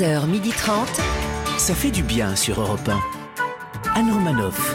[0.00, 0.86] 11h30.
[1.58, 3.98] Ça fait du bien sur Europe 1.
[3.98, 4.74] Anne Romanoff.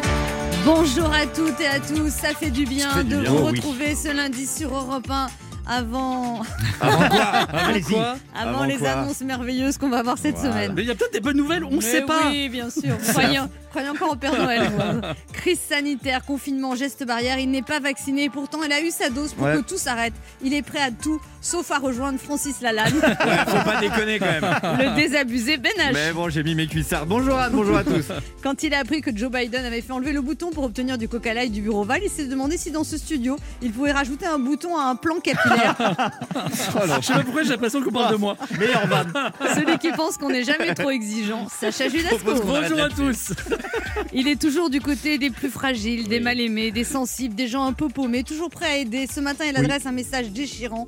[0.63, 3.32] Bonjour à toutes et à tous, ça fait du bien fait du de bien.
[3.32, 3.58] vous oui.
[3.58, 5.28] retrouver ce lundi sur Europe 1
[5.68, 6.44] avant,
[6.80, 10.53] Avant quoi avant, Avant les quoi annonces merveilleuses qu'on va avoir cette Voilà.
[10.53, 10.74] semaine.
[10.76, 12.29] Mais il y a peut-être des bonnes nouvelles, on ne sait pas.
[12.29, 12.96] Oui, bien sûr.
[13.10, 13.39] Croyez,
[13.71, 14.71] croyez encore au Père Noël.
[15.33, 17.39] Crise sanitaire, confinement, geste barrière.
[17.39, 18.30] Il n'est pas vacciné.
[18.30, 19.55] Pourtant, il a eu sa dose pour Ouais.
[19.55, 20.13] que tout s'arrête.
[20.44, 24.26] Il est prêt à tout, sauf à rejoindre Francis Lalanne, Ouais, faut pas déconner quand
[24.26, 24.44] même.
[24.80, 25.94] le désabusé Ben H.
[25.94, 27.05] Mais bon, j'ai mis mes cuissards.
[27.05, 28.05] Bonjour Anne, bonjour à tous.
[28.41, 31.08] Quand il a appris que Joe Biden avait fait enlever le bouton pour obtenir du
[31.08, 34.26] coca light du bureau Val, il s'est demandé si dans ce studio, il pouvait rajouter
[34.26, 35.76] un bouton à un plan capillaire.
[36.50, 38.36] Je sais pas pourquoi j'ai l'impression qu'on parle de moi.
[38.59, 39.03] Meilleur van.
[39.53, 42.34] Celui qui pense qu'on n'est jamais trop exigeant, Sacha Judasco.
[42.44, 43.34] Bonjour à tous.
[44.14, 47.73] Il est toujours du côté des plus fragiles, des mal-aimés, des sensibles, des gens un
[47.73, 49.08] peu paumés, toujours prêt à aider.
[49.14, 50.86] Ce matin, il adresse un message déchirant.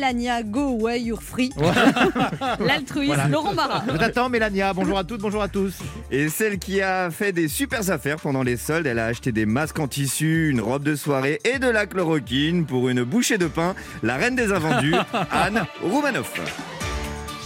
[0.00, 1.50] Mélania, go away, you're free.
[2.60, 3.28] L'altruiste, Voilà.
[3.28, 3.82] Laurent Barra.
[3.90, 5.78] Je t'attends Mélania, bonjour à toutes, bonjour à tous.
[6.10, 9.46] Et celle qui a fait des super affaires pendant les soldes, elle a acheté des
[9.46, 13.46] masques en tissu, une robe de soirée et de la chloroquine pour une bouchée de
[13.46, 13.74] pain.
[14.02, 14.94] La reine des invendus,
[15.30, 16.34] Anne Roumanoff.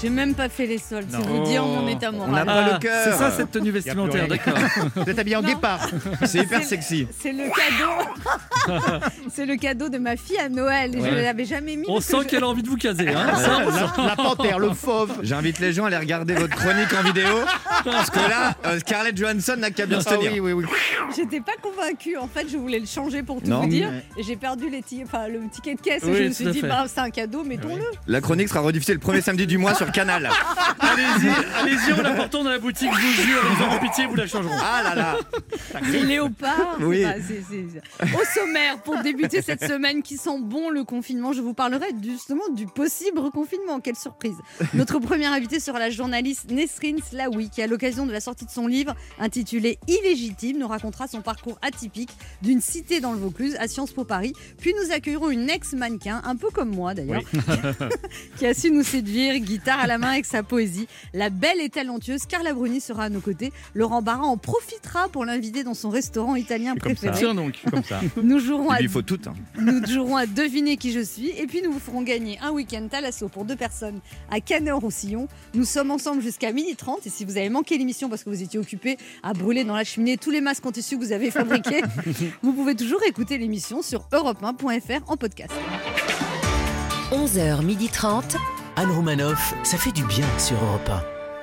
[0.01, 1.25] J'ai même pas fait les soldes, c'est Non.
[1.25, 2.43] vous dire mon état On moral.
[2.43, 3.05] a- Pas le Ah, cœur.
[3.05, 4.55] C'est ça cette tenue vestimentaire, d'accord.
[4.97, 5.48] Vous êtes habillé en Non.
[5.48, 5.87] guépard.
[6.25, 7.06] C'est hyper sexy.
[7.19, 9.01] C'est le cadeau.
[9.33, 10.93] c'est le cadeau de ma fille à Noël.
[10.95, 11.84] Je ne l'avais jamais mis.
[11.89, 13.09] On sent je- qu'elle a envie de vous caser.
[13.09, 13.34] Hein.
[13.37, 13.71] Ça, on.
[14.03, 15.12] La, la panthère, le fauve.
[15.23, 17.28] J'invite les gens à aller regarder votre chronique en vidéo.
[17.84, 20.33] Parce que là, euh, Scarlett Johansson n'a qu'à bien se Ah tenir.
[20.33, 20.65] oui, oui, oui.
[21.15, 22.17] J'étais pas convaincue.
[22.17, 23.62] En fait, je voulais le changer pour tout Non.
[23.62, 23.91] vous dire.
[24.17, 26.03] Et j'ai perdu les ti- enfin, le ticket de caisse.
[26.05, 26.69] et Oui, je me suis dit, fait.
[26.69, 27.83] bah, c'est un cadeau, mettons-le.
[28.06, 30.29] La chronique sera rediffusée le premier samedi du mois sur Canal.
[30.81, 31.29] Allez-y,
[31.61, 34.27] allez-y, on la portons dans la boutique, je vous jure, ils auront pitié, vous la
[34.27, 34.55] changeront.
[34.61, 35.17] Ah là là.
[35.91, 36.77] Les léopards.
[36.79, 37.03] c'est Oui.
[37.03, 41.87] pas- Au sommaire, pour débuter cette semaine qui sent bon le confinement, je vous parlerai
[42.03, 43.81] justement du possible reconfinement.
[43.81, 44.35] Quelle surprise.
[44.75, 48.51] Notre première invitée sera la journaliste Nesrine Slaoui, qui, à l'occasion de la sortie de
[48.51, 52.11] son livre intitulé Illégitime, nous racontera son parcours atypique
[52.43, 54.33] d'une cité dans le Vaucluse à Sciences Po Paris.
[54.61, 57.23] Puis nous accueillerons une ex-mannequin, un peu comme moi d'ailleurs,
[58.39, 60.87] qui a su nous séduire, guitare à la main avec sa poésie.
[61.15, 63.53] La belle et talentueuse Carla Bruni sera à nos côtés.
[63.75, 67.09] Laurent Barra en profitera pour l'inviter dans son restaurant italien comme ça.
[67.09, 67.19] préféré.
[67.19, 67.57] Tiens donc.
[67.71, 68.01] Comme ça.
[68.23, 69.19] Nous jouerons, Il à, lui faut tout.
[69.27, 69.35] hein.
[69.59, 72.87] nous jouerons à deviner qui je suis et puis nous vous ferons gagner un week-end
[72.91, 75.29] Thalasso pour deux personnes à Canet-Roussillon.
[75.55, 78.59] Nous sommes ensemble jusqu'à 12h30 et si vous avez manqué l'émission parce que vous étiez
[78.59, 81.83] occupé à brûler dans la cheminée tous les masques en tissu que vous avez fabriqués,
[82.43, 85.53] vous pouvez toujours écouter l'émission sur europe1.fr en podcast.
[87.12, 88.59] 11h30.
[88.81, 89.53] Anne Romanoff.
[89.63, 90.89] Ça fait du bien sur Europe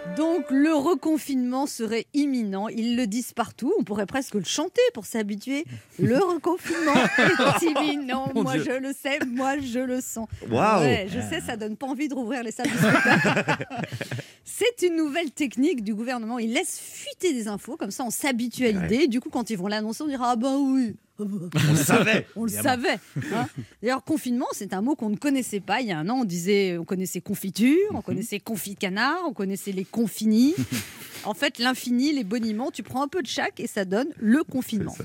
[0.07, 0.15] 1.
[0.15, 5.05] Donc le reconfinement serait imminent, ils le disent partout, on pourrait presque le chanter pour
[5.05, 5.63] s'habituer.
[5.99, 8.63] Le reconfinement est imminent, moi Dieu.
[8.65, 10.27] je le sais, moi je le sens.
[10.49, 10.81] Waouh.
[10.81, 13.67] Ouais, je sais, ça donne pas envie de rouvrir les salles de spectacle.
[14.43, 18.65] C'est une nouvelle technique du gouvernement, ils laissent fuiter des infos, comme ça on s'habitue
[18.65, 20.95] à l'idée, du coup quand ils vont l'annoncer on dira ah bah oui.
[21.19, 22.27] On le savait.
[22.35, 22.99] on le savait.
[23.33, 23.47] hein.
[23.81, 25.81] D'ailleurs, confinement, c'est un mot qu'on ne connaissait pas.
[25.81, 29.17] Il y a un an, on disait, on connaissait confiture, on connaissait confit de canard,
[29.27, 30.53] on connaissait les confinis.
[31.27, 34.45] En fait, l'infini, les boniments, tu prends un peu de chaque et ça donne le
[34.45, 34.95] confinement.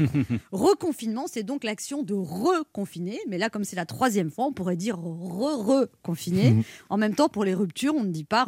[0.52, 3.18] Reconfinement, c'est donc l'action de reconfiner.
[3.28, 6.64] Mais là, comme c'est la troisième fois, on pourrait dire re-reconfiner.
[6.90, 8.46] En même temps, pour les ruptures, on ne dit pas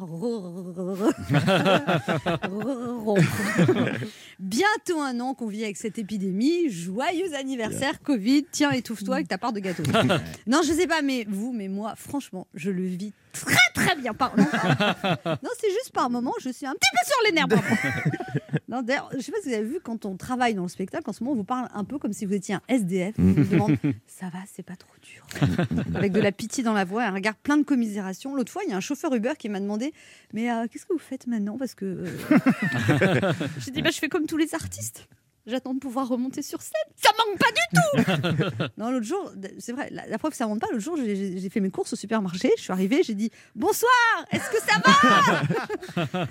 [4.39, 6.71] Bientôt un an qu'on vit avec cette épidémie.
[6.71, 8.45] Joyeux anniversaire, Covid.
[8.53, 9.83] Tiens, étouffe-toi avec ta part de gâteau.
[10.47, 14.15] non, je sais pas, mais vous, mais moi, franchement, je le vis très très bien.
[14.15, 14.37] Par...
[14.37, 14.45] Non,
[15.43, 17.47] non, c'est juste par moment, je suis un petit peu sur les nerfs.
[18.69, 21.09] non, d'ailleurs, je sais pas si vous avez vu, quand on travaille dans le spectacle,
[21.09, 23.15] en ce moment, on vous parle un peu comme si vous étiez un SDF.
[23.19, 25.27] On vous demande, ça va, c'est pas trop dur.
[25.95, 28.35] Avec de la pitié dans la voix, un regard plein de commisération.
[28.35, 29.93] L'autre fois, il y a un chauffeur Uber qui m'a demandé,
[30.33, 31.59] mais euh, qu'est-ce que vous faites maintenant?
[31.59, 35.09] Parce que euh, j'ai dit, bah, je fais comme tous les artistes.
[35.47, 36.73] J'attends de pouvoir remonter sur scène.
[36.97, 40.47] Ça manque pas du tout Non, l'autre jour, c'est vrai, la, la fois que ça
[40.47, 42.51] monte pas, l'autre jour, j'ai- fait mes courses au supermarché.
[42.57, 43.91] Je suis arrivée, j'ai dit Bonsoir,
[44.31, 44.81] est-ce que ça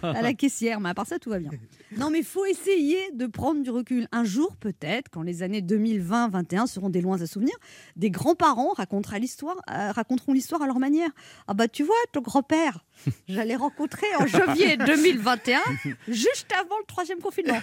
[0.01, 0.09] va?
[0.17, 1.51] À la caissière, mais à part ça, tout va bien.
[1.97, 4.07] Non, mais faut essayer de prendre du recul.
[4.11, 7.53] Un jour, peut-être, quand les années 2020-21 seront des loins à souvenir,
[7.95, 8.73] des grands-parents
[9.19, 11.09] l'histoire, euh, raconteront l'histoire à leur manière.
[11.47, 12.83] Ah bah, tu vois, ton grand-père,
[13.27, 15.59] j'allais rencontrer en janvier 2021,
[16.07, 17.59] juste avant le troisième confinement.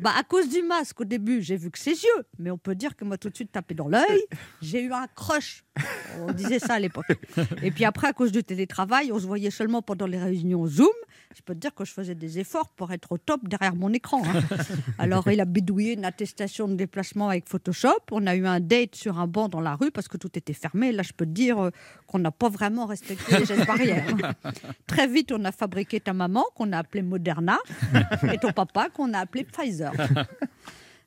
[0.00, 2.74] Bah, à cause du masque, au début, j'ai vu que ses yeux, mais on peut
[2.74, 4.24] dire que moi, tout de suite, tapé dans l'œil,
[4.62, 5.64] j'ai eu un crush.
[6.20, 7.06] On disait ça à l'époque.
[7.62, 10.88] Et puis après, à cause du télétravail, on se voyait seulement pendant les réunions Zoom.
[11.36, 13.92] Je peux te dire que je faisais des efforts pour être au top derrière mon
[13.92, 14.22] écran.
[14.24, 14.42] hein.
[14.98, 18.00] Alors, il a bidouillé une attestation de déplacement avec Photoshop.
[18.10, 20.54] On a eu un date sur un banc dans la rue parce que tout était
[20.54, 20.90] fermé.
[20.92, 21.70] Là, je peux te dire euh,
[22.06, 24.06] qu'on n'a pas vraiment respecté les gestes barrières.
[24.86, 27.58] Très vite, on a fabriqué ta maman, qu'on a appelée Moderna,
[28.32, 29.92] et ton papa, qu'on a appelé Pfizer.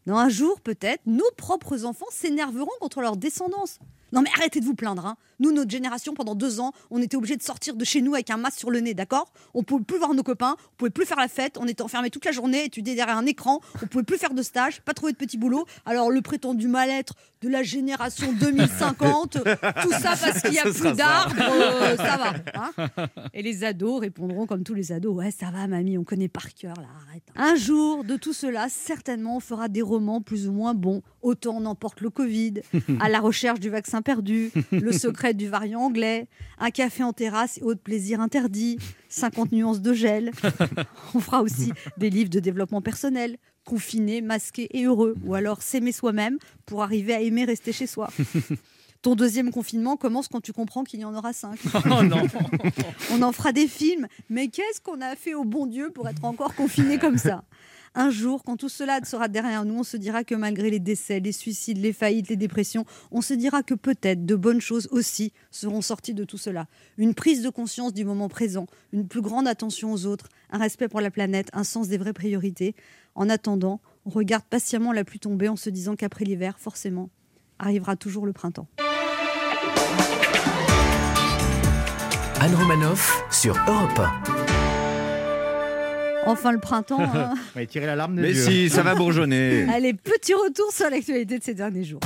[0.08, 3.80] Non, un jour, peut-être, nos propres enfants s'énerveront contre leur descendance.
[4.12, 5.06] Non, mais arrêtez de vous plaindre.
[5.06, 5.16] hein.
[5.40, 8.30] Nous, notre génération, pendant deux ans, on était obligés de sortir de chez nous avec
[8.30, 9.32] un masque sur le nez, d'accord?
[9.54, 12.10] On pouvait plus voir nos copains, on pouvait plus faire la fête, on était enfermés
[12.10, 15.14] toute la journée, étudiés derrière un écran, on pouvait plus faire de stage, pas trouver
[15.14, 15.66] de petit boulot.
[15.86, 19.32] Alors, le prétendu mal-être de la génération 2050,
[19.82, 22.34] tout ça parce qu'il n'y a plus d'arbres, euh, ça va.
[22.56, 23.08] hein.
[23.34, 26.54] Et les ados répondront comme tous les ados Ouais, ça va, mamie, on connaît par
[26.54, 27.24] cœur, là, arrête.
[27.36, 31.02] Un jour, de tout cela, certainement, on fera des romans plus ou moins bons.
[31.22, 32.62] Autant on emporte le Covid,
[33.00, 36.28] à la recherche du vaccin perdu, le secret du variant anglais,
[36.58, 38.78] un café en terrasse et autres plaisirs interdits,
[39.10, 40.32] 50 nuances de gel.
[41.14, 45.92] On fera aussi des livres de développement personnel, confinés, masqués et heureux, ou alors s'aimer
[45.92, 48.10] soi-même pour arriver à aimer rester chez soi.
[49.02, 51.60] Ton deuxième confinement commence quand tu comprends qu'il y en aura cinq.
[51.74, 52.22] Oh non
[53.12, 56.24] On en fera des films, mais qu'est-ce qu'on a fait au bon Dieu pour être
[56.24, 57.44] encore confiné comme ça?
[57.94, 61.20] Un jour, quand tout cela sera derrière nous, on se dira que malgré les décès,
[61.20, 65.34] les suicides, les faillites, les dépressions, on se dira que peut-être de bonnes choses aussi
[65.52, 66.68] seront sorties de tout cela.
[66.98, 70.88] Une prise de conscience du moment présent, une plus grande attention aux autres, un respect
[70.88, 72.76] pour la planète, un sens des vraies priorités.
[73.14, 77.10] En attendant, on regarde patiemment la pluie tomber en se disant qu'après l'hiver, forcément,
[77.60, 78.70] arrivera toujours le printemps.
[82.40, 84.41] Anne Romanoff sur Europe 1.
[86.26, 87.02] Enfin le printemps.
[87.02, 87.34] hein.
[87.56, 88.44] Ouais, tirez la larme de Mais Dieu.
[88.44, 89.68] si, ça va bourgeonner.
[89.74, 92.00] Allez, petit retour sur l'actualité de ces derniers jours.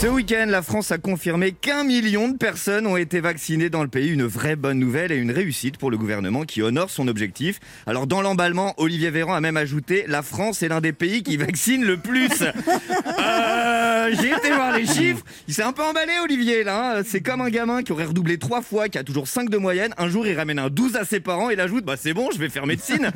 [0.00, 3.88] Ce week-end, la France a confirmé qu'un million de personnes ont été vaccinées dans le
[3.88, 4.10] pays.
[4.10, 7.58] Une vraie bonne nouvelle et une réussite pour le gouvernement qui honore son objectif.
[7.86, 11.36] Alors, dans l'emballement, Olivier Véran a même ajouté La France est l'un des pays qui
[11.38, 12.28] vaccine le plus.
[13.20, 15.22] Euh, J'ai été voir les chiffres.
[15.48, 16.98] Il s'est un peu emballé, Olivier, là.
[16.98, 17.02] hein.
[17.06, 19.94] C'est comme un gamin qui aurait redoublé trois fois, qui a toujours 5 de moyenne.
[19.96, 22.28] Un jour, il ramène un 12 à ses parents et il ajoute Bah, c'est bon,
[22.32, 23.10] je vais faire médecine.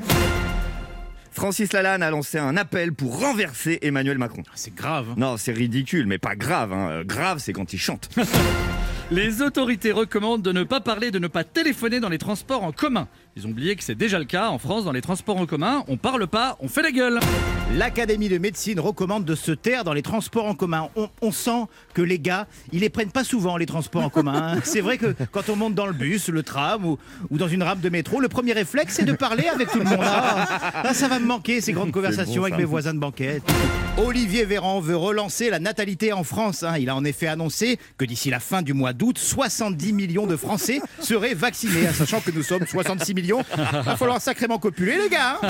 [1.32, 4.42] Francis Lalanne a lancé un appel pour renverser Emmanuel Macron.
[4.54, 5.06] C'est grave.
[5.10, 5.14] hein.
[5.16, 6.72] Non, c'est ridicule, mais pas grave.
[6.72, 6.88] hein.
[6.90, 8.08] Euh, Grave, c'est quand il chante.
[9.10, 12.72] Les autorités recommandent de ne pas parler, de ne pas téléphoner dans les transports en
[12.72, 13.08] commun.
[13.40, 15.84] Ils ont oublié que c'est déjà le cas en France dans les transports en commun.
[15.86, 17.20] On parle pas, on fait la gueule.
[17.76, 20.88] L'Académie de médecine recommande de se taire dans les transports en commun.
[20.96, 24.54] On, on sent que les gars, ils les prennent pas souvent, les transports en commun.
[24.56, 24.60] hein.
[24.64, 26.98] C'est vrai que quand on monte dans le bus, le tram ou,
[27.30, 29.84] ou dans une rame de métro, le premier réflexe, c'est de parler avec tout le
[29.84, 29.98] monde.
[30.02, 33.44] Ah, ah, ça va me manquer, ces grandes conversations bon, avec mes voisins de banquette.
[33.98, 36.62] Olivier Véran veut relancer la natalité en France.
[36.64, 36.76] hein.
[36.78, 40.36] Il a en effet annoncé que d'ici la fin du mois d'août, 70 millions de
[40.36, 41.86] Français seraient vaccinés.
[41.86, 45.38] hein, Sachant que nous sommes 66 millions, il va falloir sacrément copuler, les gars.
[45.42, 45.48] hein.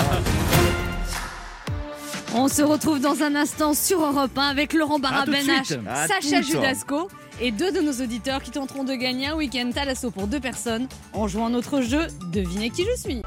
[2.35, 5.79] On se retrouve dans un instant sur Europe 1 avec Laurent Barra-Benache, suite.
[5.89, 6.47] À Sacha tout.
[6.47, 7.09] Judasco
[7.41, 10.39] et deux de nos auditeurs qui tenteront de gagner un week-end à l'assaut pour deux
[10.39, 13.21] personnes en jouant à notre jeu Devinez qui je suis.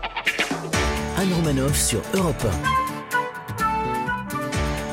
[1.19, 2.47] Anne Romanoff sur Europe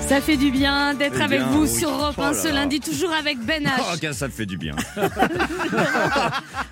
[0.10, 1.70] Ça fait du bien d'être Eh avec bien, vous oui.
[1.70, 2.54] sur Europe Oh 1 là ce là.
[2.56, 4.76] lundi, toujours avec Ben H, Oh, que ça me fait du bien.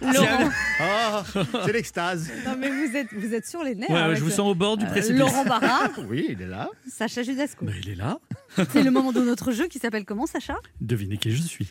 [0.01, 0.49] Laurent.
[0.81, 2.29] Oh, c'est l'extase.
[2.45, 3.89] Non mais vous êtes, vous êtes sur les nerfs.
[3.91, 5.19] Ouais, je vous sens au bord du Euh, précipice.
[5.19, 6.69] Laurent Barra, Oui, il est là.
[6.91, 7.65] Sacha Judasco.
[7.83, 8.17] Il est là.
[8.73, 10.55] C'est le moment de notre jeu qui s'appelle comment, Sacha?
[10.81, 11.67] Devinez qui je suis.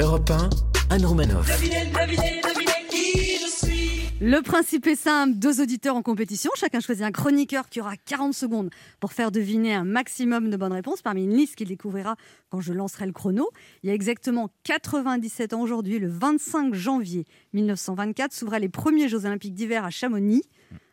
[0.00, 0.48] Europe 1,
[0.94, 1.46] Anne Romanoff.
[4.18, 8.32] Le principe est simple, deux auditeurs en compétition, chacun choisit un chroniqueur qui aura 40
[8.32, 12.16] secondes pour faire deviner un maximum de bonnes réponses parmi une liste qu'il découvrira
[12.48, 13.50] quand je lancerai le chrono.
[13.82, 19.26] Il y a exactement 97 ans aujourd'hui, le 25 janvier 1924, s'ouvraient les premiers Jeux
[19.26, 20.44] olympiques d'hiver à Chamonix.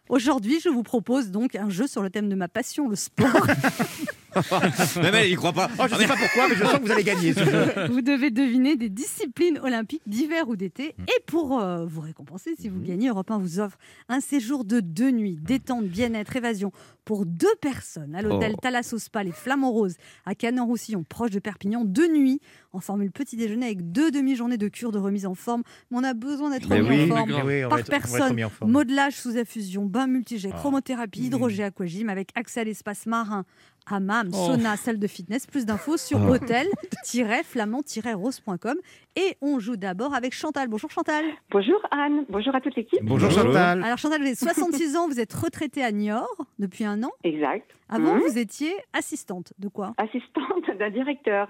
[0.09, 3.47] Aujourd'hui, je vous propose donc un jeu sur le thème de ma passion, le sport.
[5.13, 5.69] Elle, il croit pas.
[5.79, 7.87] Oh, je sais pas pourquoi, mais je sens que vous allez gagner ce jeu.
[7.89, 10.95] vous devez deviner des disciplines olympiques d'hiver ou d'été.
[11.07, 13.77] Et pour euh, vous récompenser, si vous gagnez, Europe 1 vous offre
[14.09, 16.71] un séjour de deux nuits, détente, bien-être, évasion
[17.05, 18.59] pour deux personnes à l'hôtel Oh.
[18.61, 21.83] Thalasso Spa, les Flamands Roses, à Canon-Roussillon, proche de Perpignan.
[21.85, 22.39] Deux nuits
[22.71, 25.63] en formule petit déjeuner avec deux demi-journées de cure de remise en forme.
[25.91, 27.43] Mais on a besoin d'être Mais oui, en forme.
[27.45, 28.71] Mais Par personne, remis en forme.
[28.71, 30.57] modelage sous affusion, bain multijet, Ah.
[30.57, 33.45] chromothérapie, hydrogé aquagym avec accès à l'espace marin,
[33.89, 34.47] hammam, Oh.
[34.47, 35.45] sauna, salle de fitness.
[35.47, 36.33] Plus d'infos sur Oh.
[36.33, 38.75] hôtel-flamand-rose.com.
[39.15, 40.67] Et on joue d'abord avec Chantal.
[40.67, 41.23] Bonjour Chantal.
[41.51, 43.03] Bonjour Anne, bonjour à toute l'équipe.
[43.03, 43.43] Bonjour Bonjour.
[43.45, 43.83] Chantal.
[43.83, 47.11] Alors Chantal, vous avez 66 ans, vous êtes retraitée à Niort depuis un an.
[47.23, 47.69] Exact.
[47.89, 48.21] Avant, Mhm.
[48.21, 49.93] vous étiez assistante de quoi?
[49.97, 51.47] Assistante d'un directeur.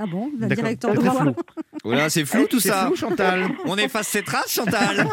[0.00, 0.54] Ah bon D'accord.
[0.56, 1.34] directeur de quoi flou.
[1.84, 2.86] Voilà, c'est flou tout C'est ça.
[2.86, 3.48] flou, Chantal.
[3.64, 5.00] On efface ses traces, Chantal.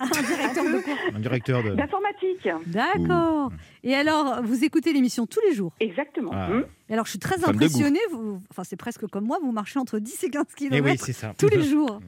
[0.00, 1.70] Un directeur de quoi Un directeur de.
[1.70, 2.48] D'informatique.
[2.66, 3.52] D'accord.
[3.82, 6.30] Et alors, vous écoutez l'émission tous les jours Exactement.
[6.34, 6.48] Ah.
[6.48, 6.64] Hmm.
[6.88, 8.00] Et alors, je suis très Femme impressionnée.
[8.10, 8.40] Vous...
[8.50, 11.12] Enfin, c'est presque comme moi, vous marchez entre 10 et 15 Eh km oui, c'est
[11.12, 11.32] ça.
[11.38, 12.00] tous les jours.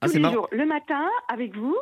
[0.00, 0.34] Ah, Tous les marrant.
[0.34, 0.48] jours.
[0.52, 1.76] Le matin, avec vous.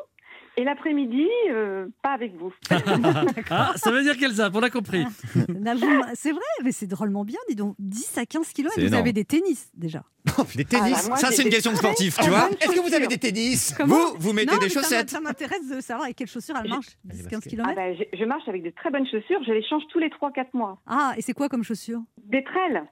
[0.59, 2.53] Et l'après-midi, euh, pas avec vous.
[3.51, 5.05] Ah, ça veut dire qu'Elsa, on a compris.
[5.49, 7.39] Là, vous- C'est vrai, mais c'est drôlement bien.
[7.49, 9.03] Dis donc, 10 à 15 km, C'est vous énorme.
[9.03, 10.03] avez des tennis déjà.
[10.57, 10.93] Des Ah, tennis.
[10.93, 12.49] bah, moi, Ça, c'est une question de sportif, tu vois.
[12.49, 13.75] bonnes Est-ce que vous avez des tennis?
[13.77, 15.11] Comment Vous, vous mettez Non, des chaussettes.
[15.11, 16.87] Ça m'intéresse de savoir avec quelles chaussures elle marche.
[17.05, 17.75] Ah, 10, parce 15 que- Ah km.
[17.77, 19.41] bah, je, je marche avec de très bonnes chaussures.
[19.47, 20.81] Je les change tous les 3-4 mois.
[20.87, 22.83] Ah, et c'est quoi comme chaussures Des trelles.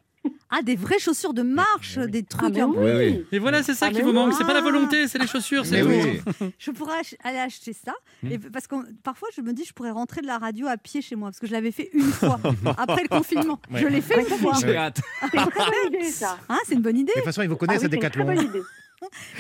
[0.51, 2.11] Ah, des vraies chaussures de marche, Mais oui.
[2.13, 2.57] des trucs.
[2.59, 3.27] Ah, un mais peu- Oui, oui.
[3.33, 4.15] Et voilà, c'est ça Ah, qui mais vous oui.
[4.15, 4.35] manque.
[4.35, 4.63] C'est pas la Ah.
[4.63, 6.25] volonté, c'est les chaussures, c'est Mais tout.
[6.41, 6.51] oui.
[6.59, 7.93] Je pourrais ach- aller acheter ça.
[8.23, 8.31] Hmm.
[8.31, 11.03] Et parce que parfois, je me dis, je pourrais rentrer de la radio à pied
[11.03, 11.29] chez moi.
[11.31, 12.39] Parce que je l'avais fait une fois,
[12.79, 13.59] après le confinement.
[13.73, 13.81] Ouais.
[13.81, 14.53] Je l'ai fait une fois.
[14.61, 15.01] J'ai hâte.
[15.33, 16.39] C'est une très bonne idée, ça.
[16.49, 17.13] Hein, c'est une bonne idée.
[17.13, 18.25] De toute façon, il vous Ah connaît, oui, ça c'est une très décathlon.
[18.27, 18.63] bonne idée.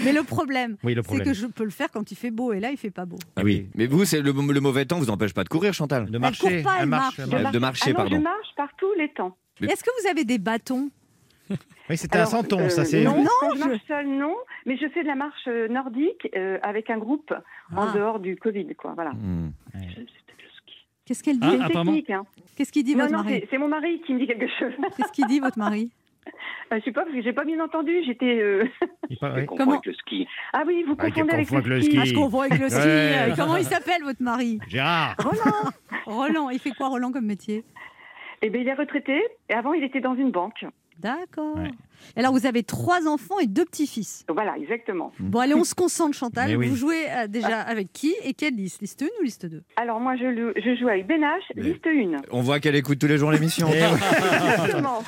[0.05, 1.27] Mais le problème, Oui, le c'est problème.
[1.29, 2.53] que je peux le faire quand il fait beau.
[2.53, 3.17] Et là, il fait pas beau.
[3.37, 3.69] Ah oui.
[3.77, 6.11] Mais vous, c'est le, le mauvais temps vous empêche pas de courir, Chantal.
[6.11, 6.63] De marcher.
[6.63, 7.19] court pas, elle marche.
[7.19, 8.17] elle marche- de marcher, ah non, pardon.
[8.17, 9.37] Je marche par tous les temps.
[9.61, 10.91] Mais- Est-ce que vous avez des bâtons?
[11.91, 12.85] Oui, c'était un Alors, santon, euh, ça.
[12.87, 13.05] C'est.
[13.05, 14.35] Non, Non, je marche seule, non.
[14.65, 17.35] Mais je fais de la marche euh, nordique euh, avec un groupe
[17.77, 17.93] en Ah.
[17.95, 18.93] dehors du Covid, quoi.
[18.95, 19.11] Voilà.
[19.13, 19.51] Hmm.
[21.05, 22.25] Qu'est-ce qu'elle dit Ah, technique, hein.
[22.57, 24.73] Qu'est-ce qu'il dit Non, votre non, mari c'est mon mari qui me dit quelque chose.
[24.97, 25.91] Qu'est-ce qu'il dit votre mari
[26.73, 27.93] Euh, je sais pas, parce que j'ai pas bien entendu.
[28.07, 28.41] J'étais.
[28.41, 28.65] euh,
[29.47, 30.27] Comment le ski.
[30.55, 31.91] Ah oui, vous Ah, confondez avec avec le ski.
[31.91, 31.99] ski.
[32.01, 32.79] Ah, je confonds avec le ski.
[32.81, 33.33] Ouais.
[33.37, 34.59] Comment il s'appelle votre mari?
[34.69, 35.17] Gérard.
[35.19, 35.71] Roland.
[36.07, 36.51] Roland.
[36.51, 37.63] Il fait quoi Roland comme métier?
[38.45, 39.21] Eh bien, il est retraité.
[39.49, 40.65] Et avant, il était dans une banque.
[41.01, 41.57] D'accord.
[41.57, 41.71] Ouais.
[42.17, 44.25] Alors vous avez trois enfants et deux petits-fils.
[44.29, 45.13] Voilà, exactement.
[45.19, 46.57] Bon allez, on se concentre Chantal.
[46.57, 46.69] Oui.
[46.69, 48.81] Vous jouez euh, déjà avec qui et quelle liste?
[48.81, 51.63] Liste 1 ou liste 2 Alors, moi, je, le- je joue avec Ben H, Mais-
[51.63, 52.19] liste 1.
[52.31, 53.69] On voit qu'elle écoute tous les jours l'émission.
[53.73, 53.79] Eh.
[54.63, 55.03] Exactement.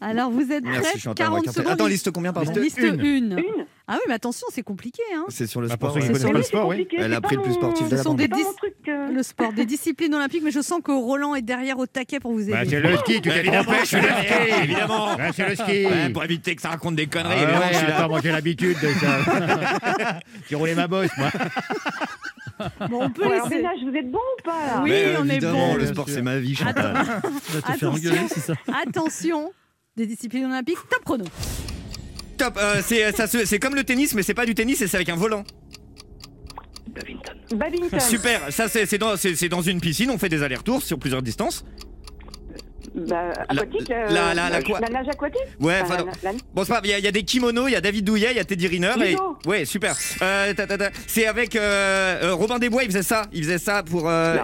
[0.00, 0.80] Alors vous êtes va
[1.14, 1.72] 40 carte- secondes.
[1.72, 2.52] Attends, liste combien, pardon?
[2.60, 3.34] Liste une.
[3.34, 3.61] 1.
[3.94, 5.02] Ah oui, mais attention, c'est compliqué.
[5.14, 5.24] Hein.
[5.28, 6.02] C'est sur le Ah, pour sport.
[6.02, 6.30] ceux qui ouais.
[6.30, 8.26] connaissent Oui, le sport, Elle a pris le plus sportif de Ce la sont bande.
[8.56, 8.74] truc.
[8.88, 12.18] euh, Le sport, des disciplines olympiques, mais je sens que Roland est derrière au taquet
[12.18, 12.52] pour vous aider.
[12.52, 13.78] Bah, c'est le ski, tu t'es Évidemment, trompé.
[13.82, 15.14] je suis le ski, évidemment.
[15.16, 15.84] Ouais, c'est le ski.
[15.86, 18.08] Ouais, pour éviter que ça raconte des Ah conneries, évidemment, ouais, je suis là.
[18.08, 20.20] moi j'ai l'habitude de ça.
[20.48, 21.28] J'ai roulé ma bosse, moi.
[22.88, 23.62] Bon, on peut alors, laisser.
[23.62, 25.74] H, vous êtes bon ou pas là Oui, Mais, on est évidemment, bon.
[25.76, 26.94] Le sport, c'est ma vie, Chantal.
[26.94, 27.90] Va te faire Attention.
[27.90, 28.54] engueuler, c'est ça.
[28.86, 29.52] Attention,
[29.96, 31.24] des disciplines olympiques, top chrono.
[32.42, 32.58] Top.
[32.58, 32.82] euh,
[33.44, 35.44] c'est comme le tennis, mais c'est pas du tennis, et c'est avec un volant.
[37.54, 38.00] Badminton.
[38.00, 38.52] Super.
[38.52, 38.66] Ça,
[38.98, 40.10] dans, c'est dans une piscine.
[40.10, 41.64] On fait des allers-retours sur plusieurs distances.
[42.94, 43.88] Bah, aquatique.
[43.88, 45.40] la- euh, la- la- la quoi la nage aquatique?
[45.60, 45.80] Ouais.
[45.82, 46.80] Enfin, enfin, la- la- Bon, c'est pas.
[46.84, 48.40] Il y, a- il y a des kimonos, il y a David Douillet, il y
[48.40, 48.92] a Teddy Riner.
[49.04, 49.16] Et...
[49.48, 49.94] Ouais, super.
[50.20, 50.90] Euh, ta, ta, ta.
[51.06, 53.22] C'est avec euh, euh, Robin Desbois, il faisait ça.
[53.32, 54.08] Il faisait ça pour.
[54.08, 54.36] euh,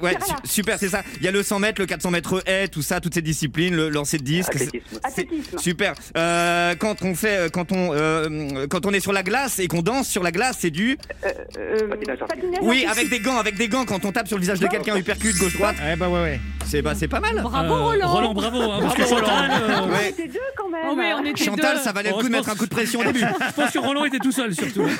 [0.00, 0.46] Ouais, Tir à su- l'arc.
[0.46, 1.02] super, c'est ça.
[1.16, 3.74] Il y a le 100 mètres, le 400 mètres haie, tout ça, toutes ces disciplines,
[3.74, 4.52] le lancer de disque.
[4.56, 5.58] c'est- c'est- Athlétisme.
[5.58, 5.94] Super.
[6.16, 9.66] Euh, quand on fait, euh, quand on, euh, quand on est sur la glace et
[9.66, 10.96] qu'on danse sur la glace, c'est du.
[11.24, 12.18] Euh, patinage
[12.62, 12.88] Oui, artistique.
[12.90, 13.84] avec des gants, avec des gants.
[13.84, 16.40] Quand on tape sur le visage de quelqu'un, uppercut gauche droite, Ouais, bah ouais, ouais.
[16.68, 17.40] C'est bah, c'est pas mal.
[17.42, 18.08] Bravo Euh, Roland.
[18.08, 18.60] Roland, bravo.
[18.62, 19.90] hein, parce que Bravo, Chantal, euh, Ah, Ouais.
[20.04, 20.80] On était deux quand même.
[20.90, 21.82] Oh oui, on était Chantal, deux.
[21.82, 23.20] ça valait le Oh, coup de je mettre un coup de pression au début.
[23.20, 24.82] je pense que Roland était tout seul, surtout.
[24.82, 24.90] Ouais,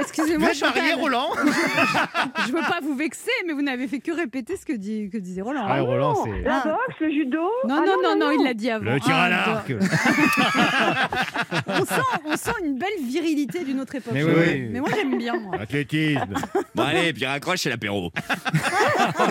[0.00, 0.94] Excusez-moi, marié, Chantal.
[1.00, 1.30] Roland
[2.46, 5.18] Je veux pas vous vexer, mais vous n'avez fait que répéter ce que, dit, que
[5.18, 5.64] disait Roland.
[5.68, 6.42] Ah, Roland, c'est.
[6.42, 6.68] La Ah.
[6.68, 7.38] boxe, le judo.
[7.68, 8.84] Non, Ah, non, non, non, il l'a dit avant.
[8.90, 9.72] Le tir à Un, l'arc.
[11.66, 11.94] On sent,
[12.26, 14.12] on sent une belle virilité d'une autre époque.
[14.12, 14.44] Mais je oui, trouve.
[14.46, 14.68] oui.
[14.72, 15.56] Mais moi, j'aime bien, moi.
[15.60, 16.34] Athlétisme.
[16.74, 18.10] Bon allez, puis raccroche, c'est l'apéro.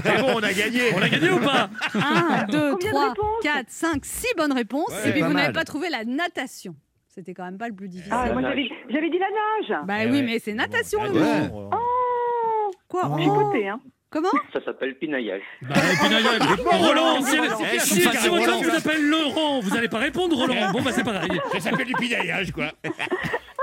[0.04, 0.82] C'est bon, on a gagné.
[0.96, 4.54] On a gagné ou pas 1, 2, Combien de 3, réponses 4, 5, 6 bonnes
[4.54, 4.90] réponses.
[4.90, 6.76] Ouais, et puis vous n'avez pas trouvé la natation.
[7.08, 8.14] C'était quand même pas le plus difficile.
[8.16, 9.86] Ah, moi j'avais dit la nage.
[9.86, 10.22] bah Eh oui, ouais.
[10.22, 11.50] mais c'est natation le Ouais.
[11.74, 13.80] Oh, Quoi j'ai Oh goûté, hein.
[14.12, 15.42] Comment Ça s'appelle pinaillage.
[15.62, 17.38] bah, et puis, d'ailleurs, Roland, si,
[17.76, 20.72] Eh, si, si pas votre homme vous appelle Laurent, vous n'allez pas répondre, Roland.
[20.72, 21.30] Bon, bah, c'est pareil.
[21.52, 22.72] Ça s'appelle du pinaillage, quoi.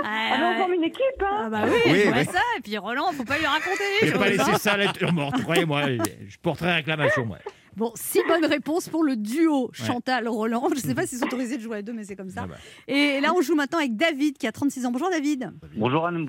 [0.05, 1.43] Ah, on forme une équipe, hein.
[1.45, 2.41] Ah bah oui, Oui, je vois ça.
[2.59, 4.19] Et puis Roland, faut pas lui raconter J'ai choses.
[4.19, 4.59] pas laissé hein.
[4.59, 5.41] ça à la morte.
[5.43, 5.83] Croyez-moi,
[6.29, 7.39] je porterai réclamation, moi.
[7.77, 10.71] Bon, six bonnes réponses pour le duo Chantal-Roland.
[10.75, 12.43] Je sais pas si c'est autorisé de jouer à deux, mais c'est comme ça.
[12.45, 12.55] Ah bah.
[12.89, 14.93] Et là, on joue maintenant avec David qui a 36 ans.
[14.93, 15.53] Bonjour David.
[15.77, 16.27] Bonjour Anne.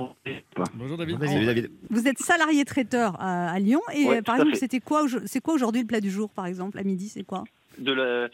[0.75, 1.71] Bonjour, David.
[1.89, 3.79] Vous êtes salarié traiteur à, à Lyon.
[3.93, 6.47] Et Ouais, euh, par exemple, c'était quoi, c'est quoi aujourd'hui le plat du jour, par
[6.47, 7.45] exemple, à midi C'est quoi?
[7.77, 8.27] De la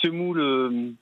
[0.00, 0.92] semoule, euh,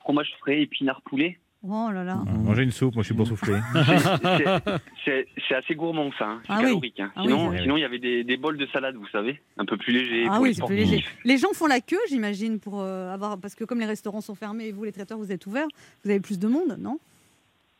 [0.00, 1.38] fromage frais, épinard poulet.
[1.68, 2.22] Oh là là.
[2.44, 3.58] Manger une soupe, moi je suis pour souffler.
[5.04, 6.40] C'est- assez gourmand ça, hein.
[6.44, 6.64] c'est Ah oui.
[6.66, 7.00] calorique.
[7.00, 7.10] hein.
[7.16, 7.62] Ah oui, Sinon, c'est vrai.
[7.62, 10.26] sinon il y avait des, des bols de salade, vous savez, un peu plus légers.
[10.28, 11.04] Ah pour oui, les c'est plus léger.
[11.24, 13.38] Les gens font la queue, j'imagine, pour euh, avoir.
[13.38, 15.66] Parce que comme les restaurants sont fermés et vous, les traiteurs, vous êtes ouverts,
[16.04, 16.98] vous avez plus de monde, non?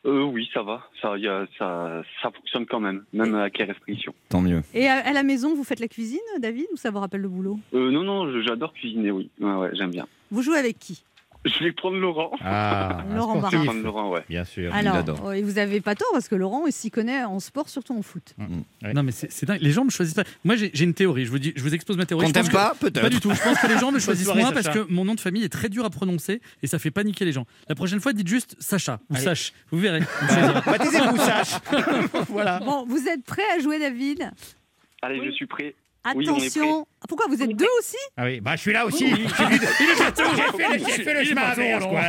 [0.05, 3.65] Euh, oui, ça va, ça, y a- ça, ça fonctionne quand même, même avec les
[3.65, 4.13] restrictions.
[4.29, 4.61] Tant mieux.
[4.73, 7.27] Et à, à la maison, vous faites la cuisine, David, ou ça vous rappelle le
[7.29, 7.59] boulot?
[7.73, 9.29] Euh, non, non, j'adore cuisiner, oui.
[9.39, 10.07] Ouais, ouais, j'aime bien.
[10.31, 11.03] Vous jouez avec qui?
[11.45, 12.31] Je vais prendre Laurent.
[12.41, 14.23] Ah, Laurent Je vais prendre Laurent, ouais.
[14.27, 14.73] bien sûr.
[14.73, 17.69] Alors, oh, et vous avez pas tort parce que Laurent il s'y connaît en sport,
[17.69, 18.33] surtout en foot.
[18.83, 18.93] Ouais.
[18.93, 19.59] Non mais c'est c'est dingue.
[19.61, 20.23] Les gens me choisissent pas.
[20.43, 21.25] Moi j'ai j'ai une théorie.
[21.25, 22.25] Je vous dis, je vous expose ma théorie.
[22.25, 23.01] Qu'on Je pense t'aime que- pas, peut-être.
[23.01, 23.31] Pas du tout.
[23.33, 24.79] Je pense que les gens me choisissent soirée, moi parce Sacha.
[24.83, 27.31] que mon nom de famille est très dur à prononcer et ça fait paniquer les
[27.31, 27.45] gens.
[27.69, 29.23] La prochaine fois, dites juste Sacha ou Allez.
[29.23, 29.53] Sach.
[29.71, 29.99] Vous verrez.
[30.01, 30.61] Vous choisirez.
[30.65, 31.61] Bah, taisez-vous, Sach.
[32.29, 32.59] voilà.
[32.59, 34.31] Bon, vous êtes prêts à jouer, David?
[35.01, 35.75] Allez, je suis prêt.
[36.09, 36.87] Attention.
[37.07, 39.05] Pourquoi vous êtes deux aussi Ah oui, bah je suis là aussi.
[39.07, 40.23] Il est partout.
[40.35, 42.01] J'ai fait, le- j'ai fait le chemin inverse, quoi.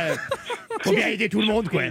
[0.83, 1.81] Faut bien aider tout le monde, quoi.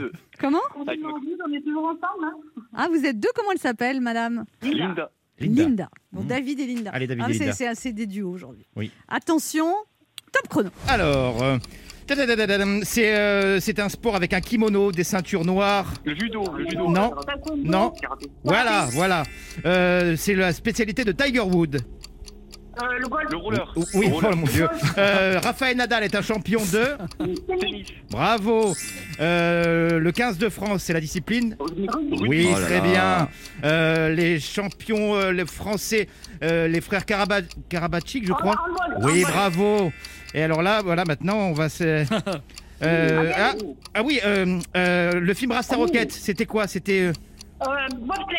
[0.41, 2.25] Comment on est toujours ensemble.
[2.25, 3.29] Hein Ah, vous êtes deux.
[3.35, 5.11] Comment elle s'appelle, madame Linda.
[5.41, 5.89] Linda.
[6.13, 6.27] Bon, Mhm.
[6.29, 6.91] David et Linda.
[6.93, 7.53] Allez, David Ah, et c'est- Linda.
[7.53, 8.67] C'est assez des duos aujourd'hui.
[8.77, 8.91] Oui.
[9.09, 9.73] Attention.
[10.33, 10.71] Top chrono.
[10.89, 11.59] Alors, euh,
[12.83, 15.93] c'est euh, c'est un sport avec un kimono, des ceintures noires.
[16.05, 16.89] Le judo, le judo.
[16.91, 17.11] Non,
[17.57, 17.93] non.
[18.45, 19.23] Voilà, voilà.
[19.65, 21.81] Euh, c'est la spécialité de Tiger Wood.
[23.31, 23.75] Le rouleur.
[23.95, 24.69] Oui, oh, mon Dieu.
[24.97, 26.97] Euh, Raphaël Nadal est un champion de.
[28.11, 28.75] Bravo.
[29.21, 31.57] Euh, le 15 de France, c'est la discipline.
[32.21, 33.29] Oui, oh très bien.
[33.65, 36.09] Euh, les champions les français,
[36.43, 37.41] les frères Karaba...
[37.71, 38.57] Je crois.
[39.03, 39.93] Oui, bravo.
[40.35, 41.67] Et alors là, voilà, maintenant, on va
[42.81, 43.55] ah,
[43.95, 46.67] ah, oui, le film Rasta Rocket, c'était quoi?
[46.69, 47.13] C'était.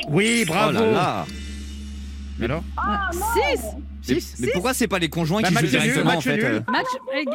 [0.10, 0.80] oui, bravo.
[0.80, 1.26] Oh là là.
[3.54, 3.76] 6
[4.08, 4.52] mais, mais six.
[4.54, 6.88] pourquoi c'est pas les conjoints bah, qui jouent directement en euh match...
[7.14, 7.26] Eh,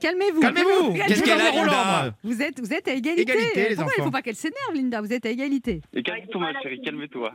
[0.00, 0.40] calmez-vous.
[0.40, 0.94] Calmez-vous.
[0.94, 3.22] Qu'est-ce qu'elle a, Linda vous êtes, vous êtes à égalité.
[3.22, 5.82] égalité les pourquoi il faut pas qu'elle s'énerve, Linda Vous êtes à égalité.
[6.04, 7.32] Calme-toi, ma chérie, calme-toi.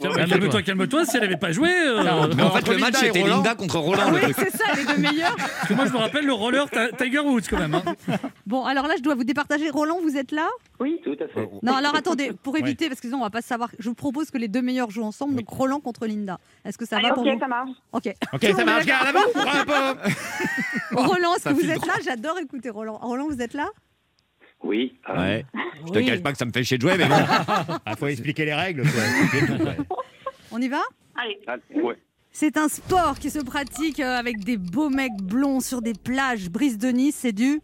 [0.28, 1.04] Calme-toi, calme-toi.
[1.04, 1.68] Si elle n'avait pas joué.
[1.70, 2.28] Euh...
[2.36, 4.02] Mais en fait, le match c'était Linda contre Roland.
[4.06, 5.36] Ah oui, c'est ça, les deux meilleurs.
[5.36, 7.74] Parce que moi, je me rappelle le roller Tiger Woods quand même.
[7.74, 7.82] Hein.
[8.46, 9.70] Bon, alors là, je dois vous départager.
[9.70, 10.48] Roland, vous êtes là?
[10.78, 11.48] Oui, tout à fait.
[11.62, 13.70] Non, alors attendez, pour éviter, parce que sinon on va pas savoir.
[13.78, 15.36] Je vous propose que les deux meilleurs jouent ensemble.
[15.36, 16.38] Donc Roland contre Linda.
[16.64, 17.30] Est-ce que ça va pour vous?
[17.30, 17.70] Ok, ça marche.
[17.92, 18.13] Ok.
[18.32, 19.20] Ok, ça marche, garde là-bas.
[19.34, 19.98] Bravo.
[20.92, 22.98] Roland, est-ce que vous êtes là J'adore écouter Roland.
[22.98, 23.68] Roland, vous êtes là?
[24.62, 24.98] Oui.
[25.10, 25.46] euh, Ouais.
[25.86, 26.06] Je te Oui.
[26.06, 27.16] cache pas que ça me fait chier de jouer, mais bon.
[27.86, 28.82] Ah, faut expliquer les règles.
[28.82, 29.74] Quoi.
[30.52, 30.80] On y va?
[31.16, 31.38] Allez.
[31.82, 31.96] ouais.
[32.32, 36.48] C'est un sport qui se pratique euh, avec des beaux mecs blonds sur des plages.
[36.50, 37.60] Brise de Nice, c'est du.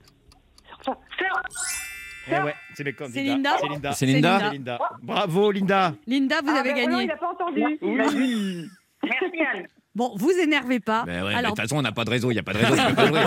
[2.29, 3.93] Eh ouais, c'est Linda C'est Linda.
[3.93, 4.39] C'est Linda.
[4.39, 4.79] C'est Linda.
[5.03, 5.95] Bravo, Linda.
[6.07, 7.03] Linda, vous Ah, avez ben, gagné.
[7.03, 7.65] il n'a pas entendu.
[7.83, 8.69] Oui.
[9.03, 9.67] Merci, Anne.
[9.95, 11.05] Bon, vous énervez pas.
[11.05, 12.59] Ben ouais, de toute façon, on n'a pas de réseau, il n'y a pas de
[12.59, 13.25] réseau, pas jouer.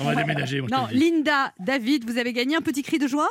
[0.00, 0.60] On va déménager.
[0.60, 0.86] moi, non.
[0.90, 3.28] Linda, David, vous avez gagné un petit cri de joie?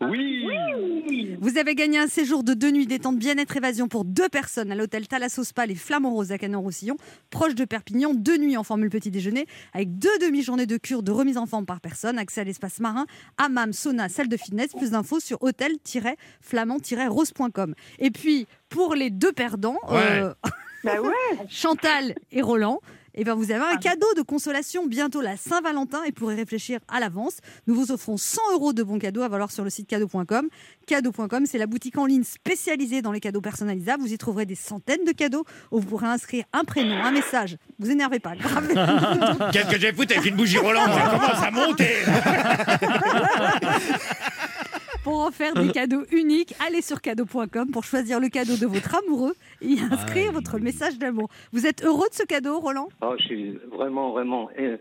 [0.00, 1.36] Oui.
[1.40, 4.74] Vous avez gagné un séjour de deux nuits détente bien-être évasion pour deux personnes à
[4.74, 6.98] l'hôtel Thalasso Spa les Flamants Roses à Canon-Roussillon,
[7.30, 11.12] proche de Perpignan, deux nuits en formule petit déjeuner, avec deux demi-journées de cure de
[11.12, 13.06] remise en forme par personne, accès à l'espace marin,
[13.38, 17.74] hammam, sauna, salle de fitness, plus d'infos sur hôtel-flamand-rose.com.
[17.98, 20.34] Et puis, pour les deux perdants, euh,
[20.86, 21.10] Bah ouais.
[21.48, 22.80] Chantal et Roland,
[23.16, 26.78] eh ben vous avez un cadeau de consolation bientôt la Saint-Valentin et pour y réfléchir
[26.86, 29.88] à l'avance, nous vous offrons 100 euros de bons cadeaux à valoir sur le site
[29.88, 30.48] cadeau.com.
[30.86, 34.00] Cadeau.com, c'est la boutique en ligne spécialisée dans les cadeaux personnalisables.
[34.00, 37.56] Vous y trouverez des centaines de cadeaux où vous pourrez inscrire un prénom, un message.
[37.80, 38.68] Vous énervez pas, grave.
[39.52, 40.84] Qu'est-ce que j'ai foutu avec une bougie Roland?
[40.86, 41.96] Ça commence à monter.
[45.06, 48.92] pour en faire des cadeaux uniques, allez sur cadeau.com pour choisir le cadeau de votre
[48.96, 51.28] amoureux et y inscrire votre message d'amour.
[51.52, 52.88] Vous êtes heureux de ce cadeau, Roland?
[53.02, 54.76] Oh, je suis vraiment, vraiment euh,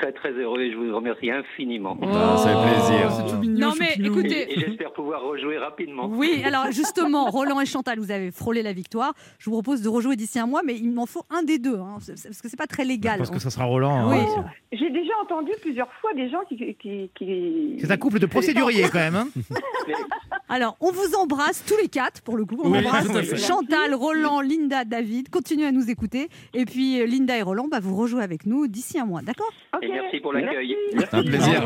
[0.00, 1.96] très, très heureux et je vous remercie infiniment.
[2.02, 3.10] Ah, ça fait plaisir.
[3.12, 6.08] C'est tout mignon, Non mais écoutez, Et j'espère pouvoir rejouer rapidement.
[6.10, 9.12] Oui, alors justement, Roland et Chantal, vous avez frôlé la victoire.
[9.38, 11.76] Je vous propose de rejouer d'ici un mois, mais il m'en faut un des deux,
[11.76, 13.18] hein, parce que c'est pas très légal.
[13.18, 14.10] Parce que ça sera Roland.
[14.10, 14.16] Oui.
[14.36, 14.44] hein.
[14.72, 16.56] J'ai déjà entendu plusieurs fois des gens qui.
[16.76, 17.76] qui, qui...
[17.80, 19.16] C'est un couple de procéduriers quand même.
[19.16, 19.28] hein.
[20.48, 22.58] Alors, on vous embrasse tous les quatre, pour le coup.
[22.64, 23.06] On Oui, embrasse.
[23.46, 25.28] Chantal, Roland, Linda, David.
[25.30, 26.28] Continuez à nous écouter.
[26.54, 29.52] Et puis, euh, Linda et Roland, bah, vous rejouez avec nous d'ici un mois, d'accord?
[29.76, 29.84] Ok.
[29.92, 30.76] Merci pour l'accueil.
[31.12, 31.62] Un plaisir.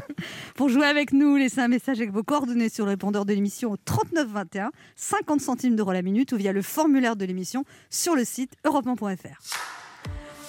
[0.54, 3.72] Pour jouer avec nous, laissez un message avec vos coordonnées sur le répondeur de l'émission
[3.72, 8.14] au 39 21, 50 centimes d'euros la minute ou via le formulaire de l'émission sur
[8.14, 9.56] le site europe1.fr.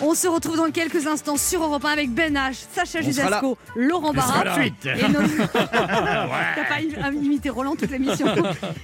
[0.03, 3.01] On se retrouve dans quelques instants sur Europe 1 avec Ben H, Sacha.
[3.01, 4.43] Judasco, Laurent Barra.
[4.65, 4.71] Et
[5.07, 5.51] notre...
[5.53, 8.25] T'as pas im- imité Roland toute l'émission.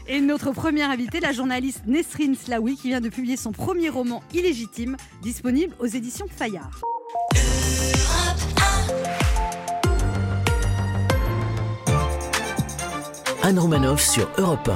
[0.07, 4.21] Et notre première invitée, la journaliste Nesrine Slaoui, qui vient de publier son premier roman
[4.31, 6.81] illégitime, disponible aux éditions Fayard.
[13.47, 14.69] Anne Romanoff sur Europe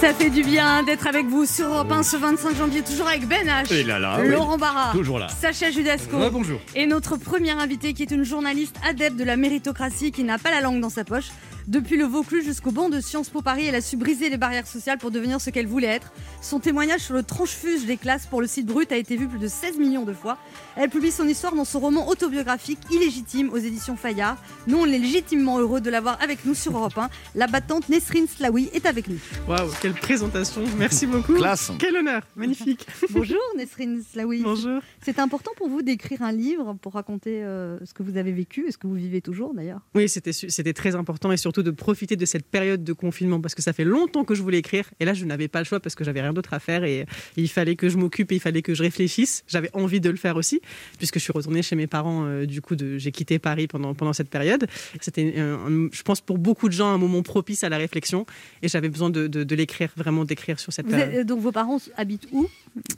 [0.00, 3.28] Ça fait du bien d'être avec vous sur Europe 1 ce 25 janvier, toujours avec
[3.28, 4.28] Ben H, Et là là, oui.
[4.30, 5.28] Laurent Barra, Toujours là.
[5.28, 6.58] Sacha Judasco Ouais, bonjour.
[6.74, 10.50] et notre première invitée qui est une journaliste adepte de la méritocratie qui n'a pas
[10.50, 11.26] la langue dans sa poche,
[11.68, 14.66] Depuis le Vaucluse jusqu'au banc de Sciences Po Paris, elle a su briser les barrières
[14.66, 16.12] sociales pour devenir ce qu'elle voulait être.
[16.40, 19.38] Son témoignage sur le tranchefuge des classes pour le site Brut a été vu plus
[19.38, 20.38] de 16 millions de fois.
[20.76, 24.42] Elle publie son histoire dans son roman autobiographique Illégitime aux éditions Fayard.
[24.66, 27.08] Nous, on est légitimement heureux de l'avoir avec nous sur Europe 1.
[27.36, 29.18] La battante Nesrine Slaoui est avec nous.
[29.46, 30.64] Waouh, quelle présentation.
[30.78, 31.34] Merci beaucoup.
[31.34, 31.70] Classe.
[31.78, 32.22] Quel honneur.
[32.34, 32.86] Magnifique.
[33.10, 34.42] Bonjour Nesrine Slaoui.
[34.42, 34.80] Bonjour.
[35.00, 38.66] C'est important pour vous d'écrire un livre pour raconter euh, ce que vous avez vécu
[38.66, 39.80] et ce que vous vivez toujours d'ailleurs.
[39.94, 43.60] Oui, c'était très important et surtout de profiter de cette période de confinement parce que
[43.62, 45.94] ça fait longtemps que je voulais écrire et là je n'avais pas le choix parce
[45.94, 48.40] que j'avais rien d'autre à faire et, et il fallait que je m'occupe et il
[48.40, 49.44] fallait que je réfléchisse.
[49.48, 50.60] J'avais envie de le faire aussi
[50.98, 52.24] puisque je suis retournée chez mes parents.
[52.24, 54.66] euh, du coup, de- j'ai quitté Paris pendant pendant cette période.
[55.00, 58.24] C'était, euh, je pense, pour beaucoup de gens un moment propice à la réflexion
[58.62, 61.08] et j'avais besoin de, de- de l'écrire, vraiment d'écrire sur cette période.
[61.10, 62.46] êtes- euh, donc vos parents habitent où?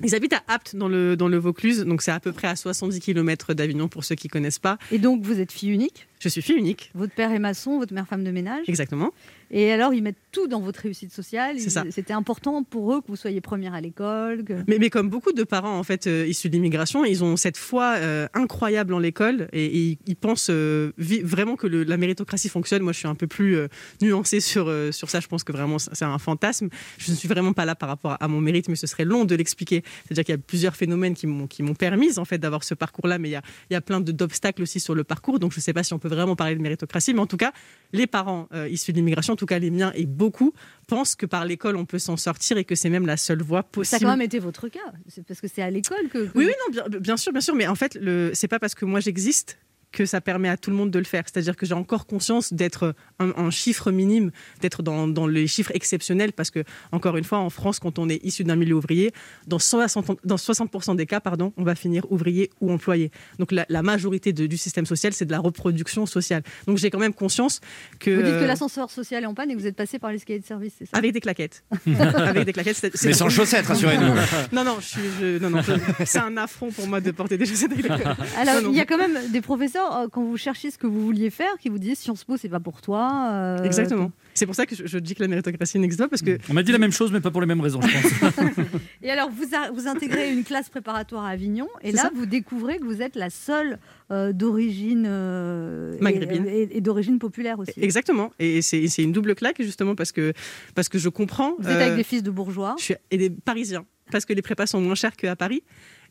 [0.04, 2.56] Ils habitent à Apt dans le dans le Vaucluse, donc c'est à peu près à
[2.56, 4.78] 70 km d'Avignon pour ceux qui connaissent pas.
[4.92, 6.06] Et donc vous êtes fille unique?
[6.24, 6.90] Je suis fille unique.
[6.94, 8.66] Votre père est maçon, votre mère femme de ménage.
[8.66, 9.12] Exactement.
[9.56, 11.56] Et alors ils mettent tout dans votre réussite sociale.
[11.60, 11.84] C'est Ils- ça.
[11.90, 14.42] C'était important pour eux que vous soyez première à l'école.
[14.44, 17.36] que- Mais, mais comme beaucoup de parents en fait euh, issus de l'immigration, ils ont
[17.36, 21.96] cette foi euh, incroyable en l'école et, et ils- pensent euh, vraiment que le- la
[21.96, 22.82] méritocratie fonctionne.
[22.82, 23.56] Moi, je suis un peu plus
[24.02, 25.20] nuancée sur sur ça.
[25.20, 26.68] Je pense que vraiment c'est un fantasme.
[26.98, 29.04] Je ne suis vraiment pas là par rapport à, à mon mérite, mais ce serait
[29.04, 29.82] long de l'expliquer.
[30.06, 31.26] C'est-à-dire qu'il y a plusieurs phénomènes qui
[31.62, 34.00] m'ont permis en fait d'avoir ce parcours-là, mais il y a il y a plein
[34.00, 35.38] d'obstacles aussi sur le parcours.
[35.38, 37.36] Donc je ne sais pas si on peut vraiment parler de méritocratie, mais en tout
[37.36, 37.52] cas,
[37.92, 40.52] les parents issus de l'immigration, tout cas les miens et beaucoup,
[40.88, 43.60] pensent que par l'école on peut s'en sortir et que c'est même la seule voie
[43.60, 43.96] Ça possible.
[43.96, 44.80] a quand même été votre cas.
[45.08, 46.26] C'est parce que c'est à l'école que.
[46.26, 48.58] que- Oui, oui, non, bien, bien sûr, bien sûr, mais en fait, le, c'est pas
[48.58, 49.58] parce que moi j'existe
[49.94, 51.22] que ça permet à tout le monde de le faire.
[51.24, 54.30] C'est-à-dire que j'ai encore conscience d'être un, un chiffre minime,
[54.60, 58.08] d'être dans, dans les chiffres exceptionnels, parce que, encore une fois, en France, quand on
[58.08, 59.12] est issu d'un milieu ouvrier,
[59.46, 63.10] dans 60%, dans 60% des cas, pardon, on va finir ouvrier ou employé.
[63.38, 66.42] Donc la, la majorité de- du système social, c'est de la reproduction sociale.
[66.66, 67.60] Donc j'ai quand même conscience
[68.00, 68.10] que...
[68.10, 70.40] Vous dites que l'ascenseur social est en panne et que vous êtes passé par l'escalier
[70.40, 70.96] de service, c'est ça?
[70.98, 71.64] Avec des claquettes.
[72.16, 72.76] avec des claquettes.
[72.76, 74.12] c'est- c'est- Mais sans chaussettes, rassurez-nous.
[74.52, 77.38] Non, non, je suis, je- non, non, je- c'est un affront pour moi de porter
[77.38, 78.18] des chaussettes avec des claquettes.
[78.36, 81.00] Alors, il y a quand même des professeurs, euh, quand vous cherchiez ce que vous
[81.04, 83.30] vouliez faire, qui vous disent Sciences Po, c'est pas pour toi.
[83.32, 84.10] euh, Exactement.
[84.34, 86.54] C'est pour ça que je, je dis que la méritocratie n'existe pas parce que On
[86.54, 88.34] m'a dit la même chose, mais pas pour les mêmes raisons, je pense.
[89.02, 92.78] Et alors, vous, a- vous intégrez une classe préparatoire à Avignon, et là, vous découvrez
[92.78, 93.78] que vous êtes la seule
[94.10, 96.46] euh, d'origine euh, et- Maghrébine.
[96.46, 97.72] et, et d'origine populaire aussi.
[97.76, 98.32] exactement.
[98.38, 100.32] Et c'est une double claque justement parce que
[100.74, 101.54] parce que je comprends.
[101.58, 102.74] Vous êtes avec des fils de bourgeois.
[102.78, 105.62] je suis et des Parisiens parce que les prépas sont moins chers qu'à Paris.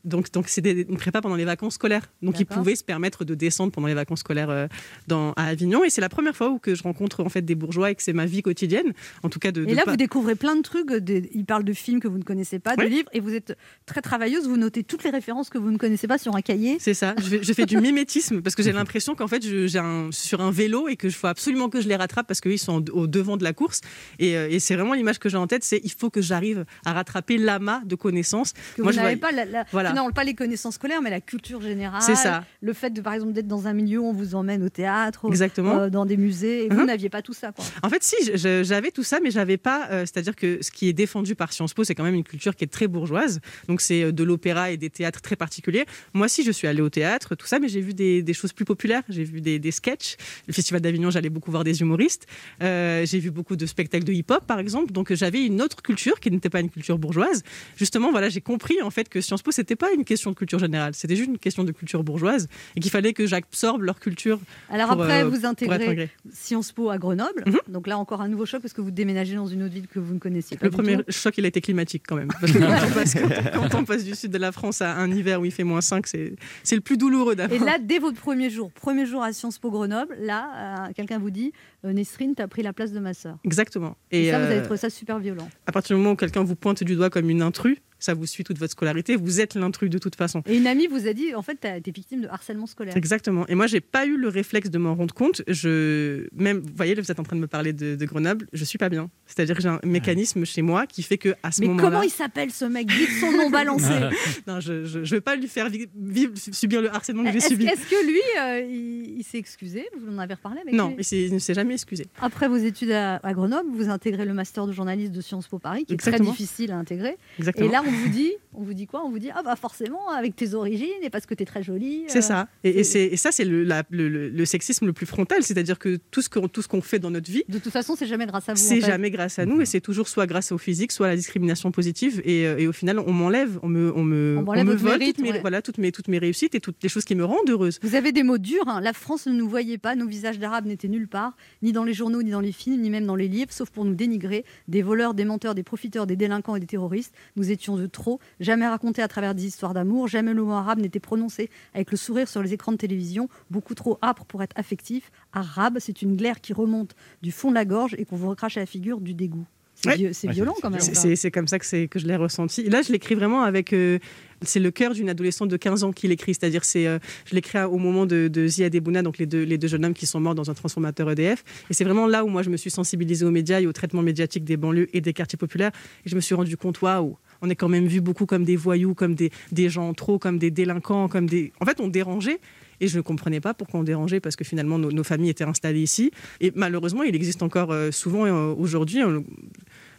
[0.04, 2.10] Donc, donc c'est des- une prépa pendant les vacances scolaires.
[2.22, 4.66] Donc, ils pouvaient se permettre de descendre pendant les vacances scolaires euh,
[5.06, 5.82] dans, à Avignon.
[5.84, 8.02] Et c'est la première fois où que je rencontre en fait des bourgeois et que
[8.02, 8.92] c'est ma vie quotidienne.
[9.22, 9.64] En tout cas, de.
[9.66, 10.90] Et là, pas- vous découvrez plein de trucs.
[10.90, 12.90] de- il parle de films que vous ne connaissez pas, de Oui.
[12.90, 14.46] livres, et vous êtes très travailleuse.
[14.46, 16.76] Vous notez toutes les références que vous ne connaissez pas sur un cahier.
[16.78, 17.14] C'est ça.
[17.18, 20.40] Je fais, je fais du mimétisme parce que j'ai l'impression qu'en fait, j'ai un, sur
[20.40, 23.06] un vélo et que je faut absolument que je les rattrape parce qu'ils sont au
[23.06, 23.80] devant de la course.
[24.18, 25.64] Et, euh, et c'est vraiment l'image que j'ai en tête.
[25.64, 28.52] C'est il faut que j'arrive à rattraper l'amas de connaissances.
[28.76, 29.93] Que Moi, vous je n'avez vois- pas, la, la- Voilà.
[29.94, 32.02] Finalement, pas les connaissances scolaires, mais la culture générale.
[32.02, 32.44] C'est ça.
[32.60, 35.26] Le fait de, par exemple, d'être dans un milieu où on vous emmène au théâtre,
[35.28, 35.78] Exactement.
[35.78, 36.86] euh, dans des musées, et vous Mhm.
[36.86, 37.52] n'aviez pas tout ça.
[37.52, 37.64] Quoi.
[37.82, 39.88] En fait, si, j'avais tout ça, mais j'avais pas.
[39.90, 42.54] euh, C'est-à-dire que ce qui est défendu par Sciences Po, c'est quand même une culture
[42.56, 43.40] qui est très bourgeoise.
[43.68, 45.84] Donc, c'est euh, de l'opéra et des théâtres très particuliers.
[46.12, 48.52] Moi, si, je suis allée au théâtre, tout ça, mais j'ai vu des, des choses
[48.52, 49.02] plus populaires.
[49.08, 50.16] J'ai vu des, des sketchs.
[50.46, 52.26] Le Festival d'Avignon, j'allais beaucoup voir des humoristes.
[52.62, 54.92] Euh, j'ai vu beaucoup de spectacles de hip-hop, par exemple.
[54.92, 57.42] Donc, j'avais une autre culture qui n'était pas une culture bourgeoise.
[57.76, 60.58] Justement, voilà, j'ai compris en fait que Sciences Po, c'était pas une question de culture
[60.58, 60.94] générale.
[60.94, 64.38] C'était juste une question de culture bourgeoise et qu'il fallait que j'absorbe leur culture.
[64.70, 66.10] Alors pour, après, euh, vous intégrez.
[66.32, 67.42] Sciences Po à Grenoble.
[67.46, 67.58] Mhm.
[67.68, 69.98] Donc là, encore un nouveau choc parce que vous déménagez dans une autre ville que
[69.98, 70.66] vous ne connaissiez pas.
[70.66, 71.04] Le premier tout.
[71.08, 72.28] choc, il a été climatique quand même.
[72.40, 74.94] Parce que quand, on passe, quand- quand on passe du sud de la France à
[74.96, 76.34] un hiver où il fait moins 5, c'est
[76.72, 77.64] le plus douloureux Et d'abord.
[77.64, 81.30] là, dès votre premier jour, premier jour à Sciences Po Grenoble, là, euh, quelqu'un vous
[81.30, 81.52] dit
[81.84, 83.36] euh, Nesrine, t'as pris la place de ma sœur.
[83.44, 83.96] Exactement.
[84.10, 85.48] Et, Et, ça, vous avez euh, trouvé ça super violent.
[85.66, 88.26] à partir du moment où quelqu'un vous pointe du doigt comme une intrus, ça vous
[88.26, 90.42] suit toute votre scolarité, vous êtes l'intrus de toute façon.
[90.46, 92.96] Et une amie vous a dit, en fait, t'as été victime de harcèlement scolaire.
[92.96, 93.46] Exactement.
[93.48, 95.42] Et moi, j'ai pas eu le réflexe de m'en rendre compte.
[95.48, 98.46] Je, même, vous voyez, là, vous êtes en train de me parler de, de Grenoble.
[98.52, 99.10] Je suis pas bien.
[99.26, 102.02] C'est-à-dire que j'ai un mécanisme chez moi qui fait que à ce Mais moment-là, comment
[102.02, 102.86] il s'appelle ce mec?
[102.88, 103.88] Dites son nom balancé.
[104.46, 107.40] non, je, je, je vais pas lui faire vi- vivre, subir le harcèlement que j'ai
[107.40, 107.66] subi.
[107.66, 109.86] est-ce que lui, euh, il, il s'est excusé?
[109.98, 111.04] Vous en avez reparlé avec Non, lui?
[111.12, 112.06] il ne s'est jamais excusé.
[112.20, 115.58] Après vos études à, à Grenoble, vous intégrez le master de journaliste de Sciences Po
[115.58, 116.30] Paris, qui est Exactement.
[116.32, 117.16] très difficile à intégrer.
[117.38, 117.68] Exactement.
[117.68, 119.04] Et là, on vous dit On vous dit quoi?
[119.04, 122.04] On vous dit ah bah forcément avec tes origines et parce que t'es très jolie.
[122.08, 122.48] C'est euh, ça.
[122.62, 125.42] Et, et c'est- et ça, c'est le, sexisme le plus frontal.
[125.42, 127.96] C'est-à-dire que tout ce qu'on tout ce qu'on fait dans notre vie, De toute façon,
[127.96, 128.60] c'est jamais grâce à vous.
[128.60, 128.86] c'est en fait.
[128.86, 131.70] jamais grâce à nous et c'est toujours soit grâce au physique, soit à la discrimination
[131.72, 132.20] positive.
[132.24, 134.98] Et, euh, et au final, on m'enlève, on me, on me, On m'enlève me vole
[134.98, 135.40] mérite, toutes, mes, ouais.
[135.40, 137.78] voilà, toutes, mes, toutes mes réussites et toutes les choses qui me rendent heureuse.
[137.82, 138.68] Vous avez des mots durs.
[138.68, 138.80] hein.
[138.80, 139.94] La France ne nous voyait pas.
[139.96, 142.90] Nos visages d'arabes n'étaient nulle part, ni dans les journaux, ni dans les films, ni
[142.90, 144.44] même dans les livres, sauf pour nous dénigrer.
[144.68, 147.14] Des voleurs, des menteurs, des profiteurs, des délinquants et des terroristes.
[147.36, 148.20] Nous étions trop.
[148.40, 150.08] Jamais racontés à travers des histoires d'amour.
[150.08, 153.28] Jamais le mot arabe n'était prononcé avec le sourire sur les écrans de télévision.
[153.50, 155.10] Beaucoup trop âpre pour être affectif.
[155.32, 158.56] Arabe, c'est une glaire qui remonte du fond de la gorge et qu'on vous recrache
[158.56, 159.46] à la figure du dégoût.
[159.76, 159.88] C'est
[160.28, 160.32] Ouais.
[160.32, 160.80] violent quand même.
[160.80, 161.64] C'est- comme ça que,
[161.98, 162.60] je l'ai ressenti.
[162.62, 163.72] Et là, je l'écris vraiment avec.
[163.72, 163.98] euh,
[164.42, 166.32] c'est le cœur d'une adolescente de 15 ans qui l'écrit.
[166.34, 169.42] C'est-à-dire, c'est, euh, je l'écris au moment de, de Ziad et Bouna, donc les deux,
[169.42, 171.42] les deux jeunes hommes qui sont morts dans un transformateur EDF.
[171.70, 174.02] Et c'est vraiment là où moi, je me suis sensibilisée aux médias et au traitement
[174.02, 175.72] médiatique des banlieues et des quartiers populaires.
[176.06, 178.56] Et je me suis rendu compte, waouh, on est quand même vu beaucoup comme des
[178.56, 179.30] voyous, comme des,
[179.68, 181.52] gens trop, comme des délinquants, comme des.
[181.60, 182.40] En fait, on dérangeait.
[182.80, 185.44] Et je ne comprenais pas pourquoi on dérangeait, parce que finalement, nos, nos familles étaient
[185.44, 186.10] installées ici.
[186.40, 189.00] Et malheureusement, il existe encore euh, souvent euh, aujourd'hui,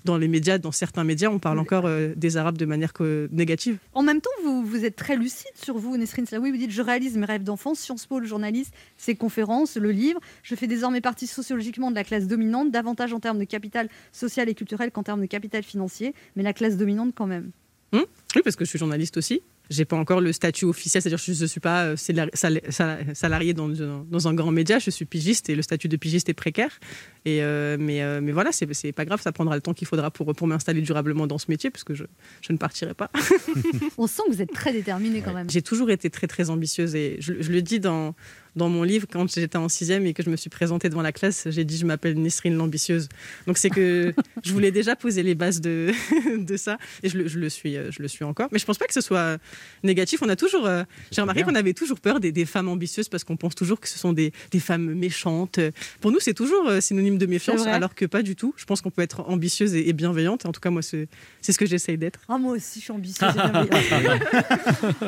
[0.05, 3.27] dans les médias, dans certains médias, on parle encore euh, des Arabes de manière que-
[3.31, 3.77] négative.
[3.93, 6.51] En même temps, vous, vous êtes très lucide sur vous, Nesrine Slaoui.
[6.51, 10.19] Vous dites Je réalise mes rêves d'enfance, Sciences Po, le journaliste, ses conférences, le livre.
[10.43, 14.47] Je fais désormais partie sociologiquement de la classe dominante, davantage en termes de capital social
[14.47, 17.51] et culturel qu'en termes de capital financier, mais la classe dominante quand même.
[17.91, 19.41] Hum oui, parce que je suis journaliste aussi.
[19.69, 22.61] J'ai pas encore le statut officiel, c'est-à-dire que je ne suis pas euh, salari- sal-
[22.69, 26.29] sal- salarié dans, dans un grand média, je suis pigiste et le statut de pigiste
[26.29, 26.77] est précaire.
[27.25, 29.87] Et euh, mais, euh, mais voilà, c'est c'est pas grave, ça prendra le temps qu'il
[29.87, 32.03] faudra pour, pour m'installer durablement dans ce métier, parce que je,
[32.41, 33.09] je ne partirai pas.
[33.97, 35.49] On sent que vous êtes très déterminé quand même.
[35.49, 38.13] J'ai toujours été très très ambitieuse et je, je le dis dans,
[38.55, 41.11] dans mon livre quand j'étais en sixième et que je me suis présentée devant la
[41.11, 43.09] classe, j'ai dit je m'appelle Nesrine l'ambitieuse.
[43.47, 45.91] Donc c'est que je voulais déjà poser les bases de,
[46.37, 48.49] de ça et je le, je le suis euh, je le suis encore.
[48.51, 49.39] Mais je pense pas que ce soit
[49.83, 50.21] négatif.
[50.21, 50.69] On a toujours
[51.11, 53.87] j'ai remarqué qu'on avait toujours peur des, des femmes ambitieuses parce qu'on pense toujours que
[53.87, 55.59] ce sont des, des femmes méchantes.
[56.01, 56.79] Pour nous c'est toujours euh,
[57.15, 58.53] synonyme de méfiance alors que pas du tout.
[58.57, 60.45] Je pense qu'on peut être ambitieuse et, et bienveillante.
[60.45, 61.07] En tout cas moi c'est
[61.41, 62.19] c'est ce que j'essaye d'être.
[62.27, 64.21] Ah, moi aussi, je suis ambitieuse et bienveillante.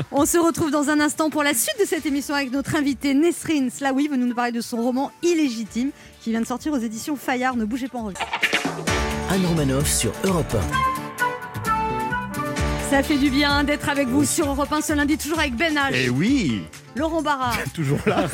[0.12, 3.13] On se retrouve dans un instant pour la suite de cette émission avec notre invitée
[3.13, 4.08] Nesrine Slaoui.
[4.08, 5.91] Vous nous parler de son roman Illégitime
[6.22, 7.56] qui vient de sortir aux éditions Fayard.
[7.56, 8.13] Ne bougez pas en rue.
[9.30, 10.56] Anne Romanoff sur Europe
[12.89, 15.73] Ça fait du bien d'être avec vous sur Europe 1 ce lundi, toujours avec Ben
[15.76, 16.62] H, Eh oui
[16.95, 18.28] Laurent Barra, Toujours là.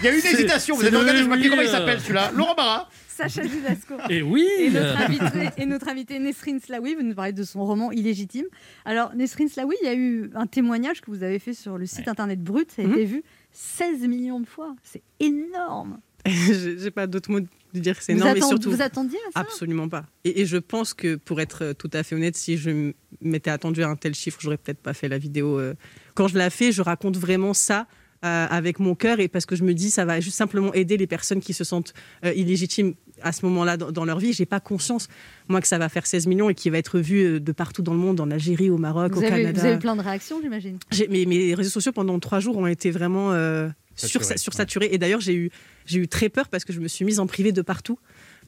[0.00, 0.76] Il y a eu une hésitation.
[0.76, 2.30] Vous avez regardé, je me dis comment il s'appelle celui-là.
[2.34, 2.88] Laurent Barra.
[3.08, 3.94] Sacha Judasco.
[4.10, 7.64] Et oui Et notre, invité, et notre invité Nesrine Slaoui, vous nous parlez de son
[7.64, 8.44] roman Illégitime.
[8.84, 11.84] Alors, Nesrine Slaoui, il y a eu un témoignage que vous avez fait sur le
[11.86, 12.92] site internet Brut, ça a Mhm.
[12.92, 14.74] été vu 16 millions de fois.
[14.84, 15.98] C'est énorme.
[16.26, 17.40] j'ai pas d'autre mot
[17.74, 19.40] de dire que c'est et attend- surtout vous attendiez à ça?
[19.40, 20.06] Absolument pas.
[20.24, 23.50] Et, et je pense que pour être euh, tout à fait honnête, si je m'étais
[23.50, 25.58] attendu à un tel chiffre, j'aurais peut-être pas fait la vidéo.
[25.58, 25.74] euh.
[26.14, 27.86] Quand je la fais, je raconte vraiment ça.
[28.24, 30.96] euh, avec mon cœur et parce que je me dis ça va juste simplement aider
[30.96, 34.32] les personnes qui se sentent euh, illégitimes à ce moment-là dans, dans leur vie.
[34.32, 35.06] J'ai pas conscience
[35.48, 37.92] moi que ça va faire 16 millions et qui va être vu de partout dans
[37.92, 39.60] le monde, en Algérie, au Maroc, vous au avez, Canada.
[39.60, 40.78] vous avez eu plein de réactions, j'imagine?
[41.08, 44.88] Mes, mes réseaux sociaux pendant trois jours ont été vraiment euh, sur, Saturés, sursaturés.
[44.90, 45.50] Et d'ailleurs, j'ai eu,
[45.88, 47.98] j'ai eu très peur parce que je me suis mise en privé de partout.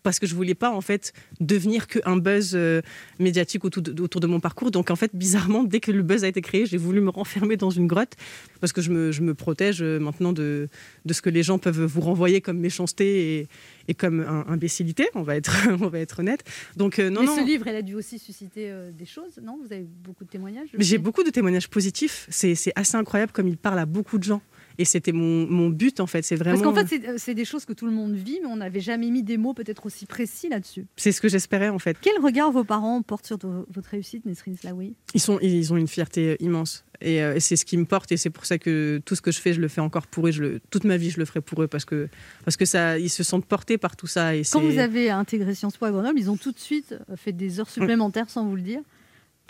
[0.02, 2.80] Parce que je voulais pas en fait devenir qu'un buzz euh,
[3.18, 4.70] médiatique autour de, autour de mon parcours.
[4.70, 7.58] Donc en fait, bizarrement, dès que le buzz a été créé, j'ai voulu me renfermer
[7.58, 8.14] dans une grotte
[8.62, 10.68] parce que je me, je me protège euh, maintenant de,
[11.04, 13.48] de ce que les gens peuvent vous renvoyer comme méchanceté et,
[13.88, 15.06] et comme un- imbécilité.
[15.14, 16.44] On va être, on va être honnête.
[16.78, 17.36] Donc euh, non, Mais non.
[17.36, 19.58] ce livre, elle a dû aussi susciter euh, des choses, non?
[19.62, 22.26] Vous avez beaucoup de témoignages J'ai beaucoup de témoignages positifs.
[22.30, 24.40] C'est assez incroyable comme il parle à beaucoup de gens.
[24.80, 26.22] Et c'était mon, mon but, en fait.
[26.22, 26.58] C'est vraiment.
[26.58, 28.80] Parce qu'en fait, c'est- euh, des choses que tout le monde vit, mais on n'avait
[28.80, 30.86] jamais mis des mots peut-être aussi précis là-dessus.
[30.96, 31.96] c'est ce que j'espérais, en fait.
[32.00, 34.94] Quel regard vos parents portent sur vo- votre réussite, Nesrine Slaoui?
[35.14, 36.84] Ils, sont, ils ont une fierté immense.
[37.02, 38.10] Et, euh, et c'est ce qui me porte.
[38.12, 40.26] Et c'est pour ça que tout ce que je fais, je le fais encore pour
[40.28, 40.30] eux.
[40.30, 42.08] Je le, toute ma vie, je le ferai pour eux parce que,
[42.44, 44.34] parce que ça, ils se sentent portés par tout ça.
[44.34, 47.16] Et Quand vous avez intégré Sciences Po à Grenoble, ils ont tout de suite euh,
[47.16, 48.80] fait des heures supplémentaires sans vous le dire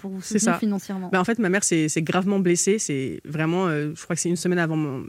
[0.01, 0.59] pour vous C'est soutenir ça.
[0.59, 1.11] financièrement.
[1.13, 2.79] Bah, en fait, ma mère s'est gravement blessée.
[2.79, 5.05] C'est vraiment, euh, je crois que c'est une semaine avant mon-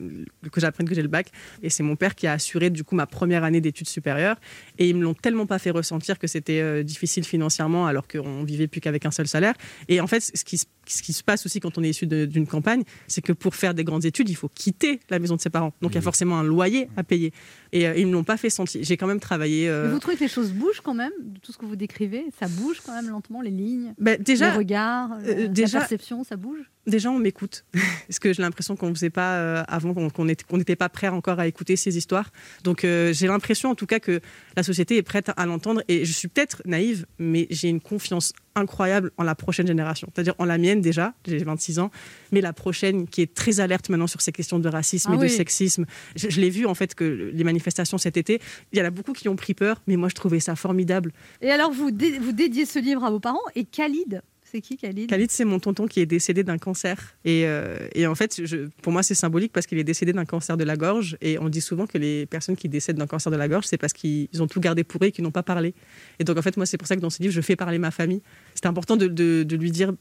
[0.51, 1.31] que j'apprenne que j'ai le bac.
[1.63, 4.35] Et c'est mon père qui a assuré du coup ma première année d'études supérieures.
[4.77, 8.43] Et ils me l'ont tellement pas fait ressentir que c'était euh, difficile financièrement alors qu'on
[8.43, 9.53] vivait plus qu'avec un seul salaire.
[9.87, 12.05] Et en fait, ce qui, se- ce qui se passe aussi quand on est issu
[12.07, 15.41] d'une campagne, c'est que pour faire des grandes études, il faut quitter la maison de
[15.41, 15.73] ses parents.
[15.81, 17.31] Donc il y a forcément un loyer à payer.
[17.71, 18.81] Et euh, ils me l'ont pas fait sentir.
[18.83, 19.69] J'ai quand même travaillé.
[19.69, 21.75] euh, Mais vous trouvez que les choses bougent quand même, de tout ce que vous
[21.77, 24.80] décrivez Ça bouge quand même lentement, les lignes bah, déjà, les regards?
[24.81, 26.59] Regard, Euh, la déjà- perception, ça bouge?
[26.87, 27.63] Déjà, on m'écoute.
[28.07, 30.75] Parce que j'ai l'impression qu'on ne faisait pas euh, avant, qu'on qu'on était- qu'on n'était
[30.75, 32.31] pas prêt encore à écouter ces histoires.
[32.63, 34.19] Donc, euh, j'ai l'impression, en tout cas, que
[34.57, 35.83] la société est prête à l'entendre.
[35.87, 40.09] Et je suis peut-être naïve, mais j'ai une confiance incroyable en la prochaine génération.
[40.13, 41.91] C'est-à-dire en la mienne, déjà, j'ai 26 ans,
[42.31, 45.19] mais la prochaine qui est très alerte maintenant sur ces questions de racisme Ah et
[45.19, 45.85] de sexisme.
[46.15, 48.41] Je, je l'ai vu, en fait, que les manifestations cet été,
[48.73, 51.13] il y en a beaucoup qui ont pris peur, mais moi, je trouvais ça formidable.
[51.41, 54.77] Et alors, vous, dé- vous dédiez ce livre à vos parents et Khalid, c'est qui
[54.77, 55.09] Khalid?
[55.09, 57.15] Khalid, c'est mon tonton qui est décédé d'un cancer.
[57.23, 58.41] Et, euh, en fait,
[58.81, 61.17] pour moi, c'est symbolique parce qu'il est décédé d'un cancer de la gorge.
[61.21, 63.77] Et on dit souvent que les personnes qui décèdent d'un cancer de la gorge, c'est
[63.77, 65.73] parce qu'ils ont tout gardé pour eux et qu'ils n'ont pas parlé.
[66.19, 67.79] Et donc, en fait, moi, c'est pour ça que dans ce livre, je fais parler
[67.79, 68.21] ma famille.
[68.53, 69.93] C'était important de lui dire.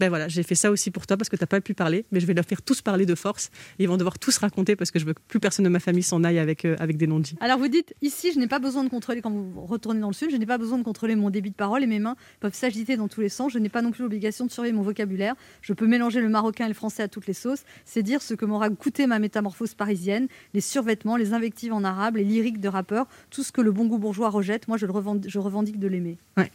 [0.00, 2.06] Ben voilà, j'ai fait ça aussi pour toi parce que tu n'as pas pu parler,
[2.10, 3.50] mais je vais leur faire tous parler de force.
[3.78, 6.02] Ils vont devoir tous raconter parce que je veux que plus personne de ma famille
[6.02, 7.36] s'en aille avec, euh, avec des non-dits.
[7.40, 10.14] Alors vous dites, ici, je n'ai pas besoin de contrôler, quand vous retournez dans le
[10.14, 12.54] sud, je n'ai pas besoin de contrôler mon débit de parole et mes mains peuvent
[12.54, 13.52] s'agiter dans tous les sens.
[13.52, 15.34] Je n'ai pas non plus l'obligation de surveiller mon vocabulaire.
[15.60, 17.64] Je peux mélanger le marocain et le français à toutes les sauces.
[17.84, 22.16] C'est dire ce que m'aura coûté ma métamorphose parisienne, les survêtements, les invectives en arabe,
[22.16, 24.66] les lyriques de rappeurs, tout ce que le bon goût bourgeois rejette.
[24.66, 26.16] Moi, je, le revend- je revendique de l'aimer.
[26.38, 26.50] Ouais,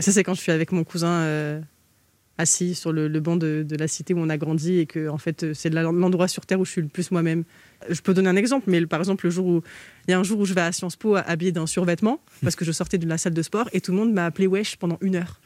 [0.00, 1.60] Ça, c'est quand je suis avec mon cousin euh,
[2.38, 5.08] assis sur le, le banc de, de la cité où on a grandi et que,
[5.08, 7.44] en fait, c'est l'endroit sur Terre où je suis le plus moi-même.
[7.88, 9.62] Je peux donner un exemple, mais le- par exemple, le jour où
[10.08, 12.56] il y a un jour où je vais à Sciences Po habillée d'un survêtement parce
[12.56, 14.76] que je sortais de la salle de sport et tout le monde m'a appelé wesh
[14.76, 15.40] pendant une heure.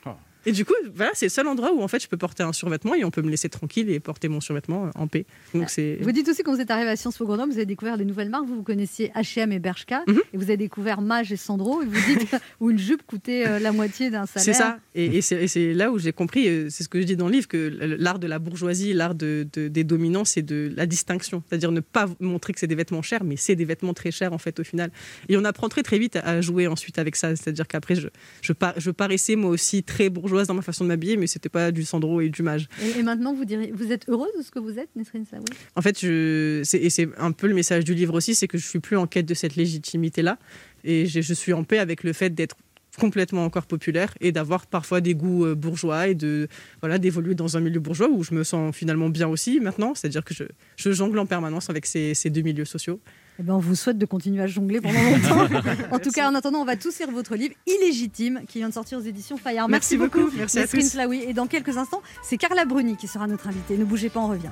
[0.46, 2.52] Et du coup, voilà, c'est le seul endroit où en fait je peux porter un
[2.52, 5.26] survêtement et on peut me laisser tranquille et porter mon survêtement en paix.
[5.54, 7.66] Donc c'est Vous dites aussi quand vous êtes arrivé à Sciences Po Grenoble, vous avez
[7.66, 8.46] découvert des nouvelles marques.
[8.46, 10.20] Vous, vous connaissiez H&M et Bershka, Mhm.
[10.32, 11.82] et vous avez découvert Mage et Sandro.
[11.82, 14.44] Et vous dites où une jupe coûtait euh, la moitié d'un salaire.
[14.44, 14.78] C'est ça.
[14.94, 17.32] Et, et c'est là où j'ai compris, euh, c'est ce que je dis dans le
[17.32, 17.56] livre, que
[17.98, 21.42] l'art de la bourgeoisie, l'art de, de- des dominants, c'est de la distinction.
[21.48, 24.32] C'est-à-dire ne pas montrer que c'est des vêtements chers, mais c'est des vêtements très chers
[24.32, 24.90] en fait au final.
[25.28, 27.34] Et on apprend très très vite à, jouer ensuite avec ça.
[27.34, 28.08] C'est-à-dire qu'après, je,
[28.42, 31.48] je, par- je paraissais moi aussi très bourgeoise dans ma façon de m'habiller, mais c'était
[31.48, 32.68] pas du Sandro et du Mage.
[32.82, 35.44] Et, et maintenant, vous, direz, vous êtes heureuse de ce que vous êtes, Nesrine Saoui
[35.74, 38.58] En fait, je, c'est- et c'est un peu le message du livre aussi, c'est que
[38.58, 40.38] je suis plus en quête de cette légitimité-là.
[40.84, 42.56] Et je, je suis en paix avec le fait d'être
[42.98, 46.48] complètement encore populaire et d'avoir parfois des goûts euh, bourgeois et de
[46.80, 50.06] voilà d'évoluer dans un milieu bourgeois où je me sens finalement bien aussi maintenant c'est
[50.06, 50.44] à dire que je,
[50.76, 52.98] je jongle en permanence avec ces, ces deux milieux sociaux
[53.38, 55.56] Eh ben, on vous souhaite de continuer à jongler pendant longtemps.
[55.90, 58.74] en tout cas, en attendant, on va tous lire votre livre Illégitime qui vient de
[58.74, 59.68] sortir aux éditions Fayard.
[59.68, 60.30] Merci beaucoup.
[60.36, 60.80] Merci à tous.
[60.80, 61.22] Slaoui.
[61.22, 63.76] Et dans quelques instants, c'est Carla Bruni qui sera notre invitée.
[63.76, 64.48] Ne bougez pas, on revient.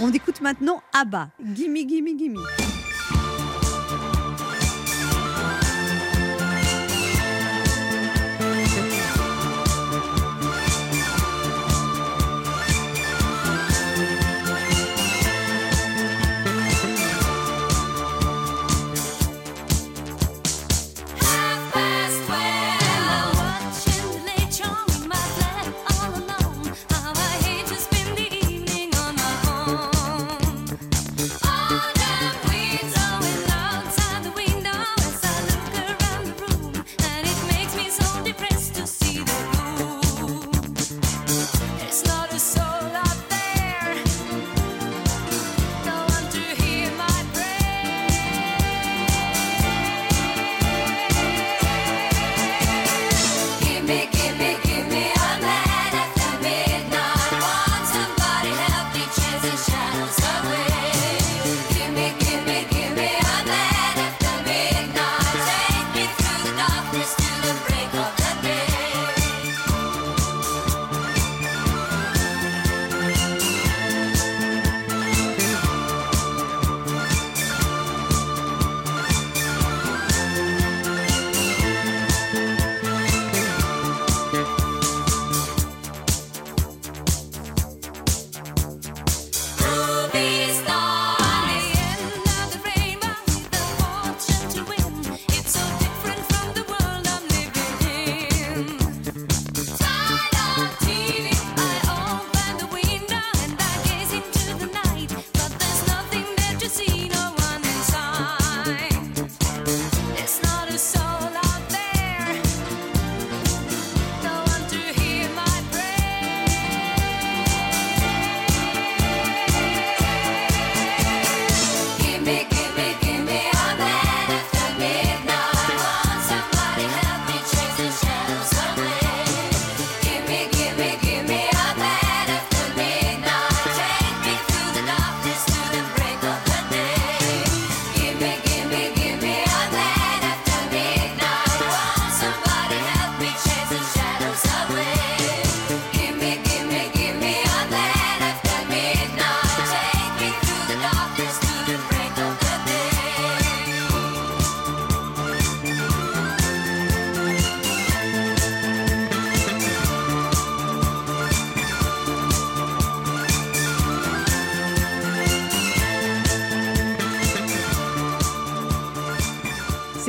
[0.00, 1.28] On écoute maintenant Abba.
[1.54, 2.38] Gimme, gimme, gimme.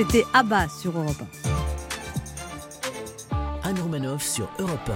[0.01, 1.21] C'était Abba sur Europe
[3.35, 3.69] 1.
[3.69, 4.93] Anne Romanoff sur Europe 1.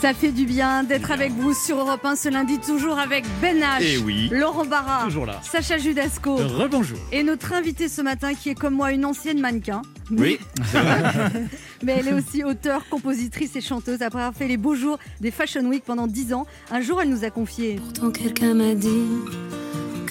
[0.00, 3.58] Ça fait du bien d'être avec vous sur Europe 1 ce lundi, toujours avec Ben
[3.58, 4.30] H, Eh oui.
[4.32, 5.38] Laurent Barra, Toujours là.
[5.42, 6.96] Sacha Judasco Rebonjour.
[7.12, 9.82] et notre invitée ce matin qui est comme moi une ancienne mannequin.
[10.10, 10.38] Oui.
[11.82, 14.00] Mais elle est aussi auteure, compositrice et chanteuse.
[14.00, 17.10] Après avoir fait les beaux jours des Fashion Week pendant 10 ans, un jour elle
[17.10, 19.04] nous a confié Pourtant quelqu'un m'a dit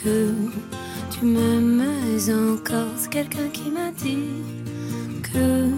[0.04, 0.30] que
[1.20, 1.84] tu m'aimes
[2.52, 2.88] encore.
[2.98, 4.44] C'est quelqu'un qui m'a dit
[5.22, 5.70] que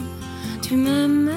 [0.62, 1.32] tu m'aimes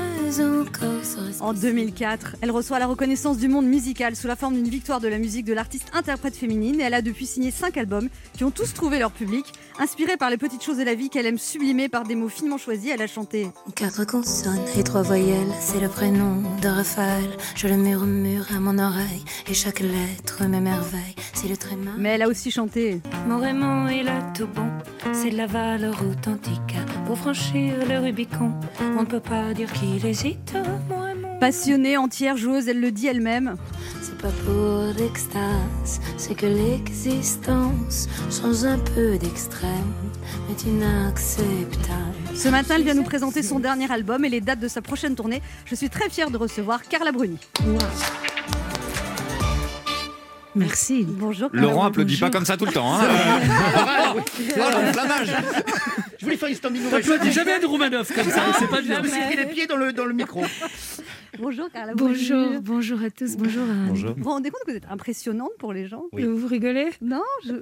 [1.41, 5.09] En 2004, elle reçoit la reconnaissance du monde musical sous la forme d'une victoire de
[5.09, 8.51] la musique de l'artiste interprète féminine et elle a depuis signé 5 albums qui ont
[8.51, 9.45] tous trouvé leur public.
[9.79, 12.59] Inspirée par les petites choses de la vie qu'elle aime sublimer par des mots finement
[12.59, 17.29] choisis, elle a chanté Quatre consonnes et trois voyelles, c'est le prénom de Raphaël.
[17.57, 21.14] Je le murmure à mon oreille et chaque lettre m'émerveille.
[21.35, 21.91] C'est le tréma.
[21.99, 24.70] Mais elle a aussi chanté Mon Raymond, il a tout bon.
[25.12, 26.77] C'est de la valeur authentique.
[27.07, 28.53] Pour franchir le Rubicon,
[28.97, 30.55] on ne peut pas dire qu'il hésite.
[31.41, 33.57] Passionnée, entière, joueuse, elle le dit elle-même.
[34.01, 39.93] C'est pas pour l'extase, c'est que l'existence, sans un peu d'extrême,
[40.51, 42.15] est inacceptable.
[42.35, 45.17] Ce matin, elle vient nous présenter son dernier album et les dates de sa prochaine
[45.17, 45.43] tournée.
[45.67, 47.39] Je suis très fière de recevoir Carla Bruni.
[50.55, 51.05] Merci.
[51.09, 51.51] Bonjour.
[51.51, 52.95] Carla Laurent applaudit pas comme ça tout le temps.
[52.95, 53.01] Hein.
[54.15, 54.21] oh
[54.57, 55.35] l'enflammage
[56.25, 57.12] Je voulais faire une standing ovation.
[57.12, 58.97] T'applaudis jamais Anne Romanoff comme ça, c'est pas bien.
[58.97, 60.43] Je me suis pris les pieds dans le, dans le micro.
[61.39, 61.93] Bonjour Carla.
[61.95, 64.14] Bonjour, bonjour à tous, bonjour à Bonjour.
[64.16, 66.22] Vous vous rendez compte que vous êtes impressionnante pour les gens Oui.
[66.25, 66.91] Vous rigolez?
[67.03, 67.53] Non, je...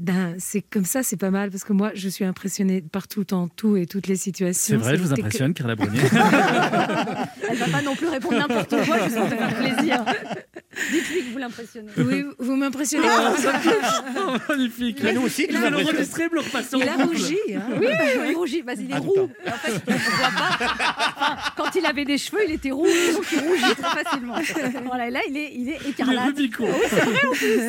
[0.00, 3.48] Ben, c'est comme ça, c'est pas mal parce que moi, je suis impressionnée partout, en
[3.48, 4.78] tout et toutes les situations.
[4.78, 5.98] C'est vrai, je vous impressionne, Carla Bruni.
[7.50, 10.04] elle va pas non plus répondre n'importe quoi juste pour te faire plaisir.
[10.90, 11.90] Dites-lui que vous l'impressionnez.
[11.98, 13.06] Oui, vous m'impressionnez.
[13.08, 14.98] Oh, magnifique.
[15.02, 17.36] Mais nous aussi, tu Il le repasser a rougi.
[17.54, 17.62] hein.
[17.78, 18.62] Oui, oui, il rougit.
[18.62, 19.28] Bah, il est Ah, roux.
[19.28, 19.52] putain.
[19.52, 20.28] En fait, on voit
[20.58, 20.74] pas.
[21.16, 24.34] Enfin, quand il avait des cheveux, il était roux, donc il rougit très facilement.
[24.86, 26.26] Voilà, et là, il est, il est Il est écarlate.
[26.26, 26.68] Rubicon.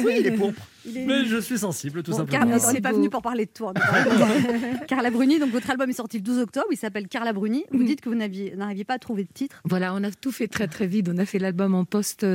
[0.06, 0.62] Oui, il est pourpre.
[0.88, 2.40] Est- Mais je suis sensible, tout Bon, simplement.
[2.48, 3.72] Carla, on n'est pas venu pour parler de toi.
[3.74, 4.86] de.
[4.88, 7.66] Carla Bruni, donc votre album est sorti le 12 octobre, il s'appelle Carla Bruni.
[7.72, 9.62] Vous dites que vous n'aviez- n'arriviez pas à trouver de titre.
[9.64, 11.08] Voilà, on a tout fait très très vite.
[11.14, 12.26] On a fait l'album en post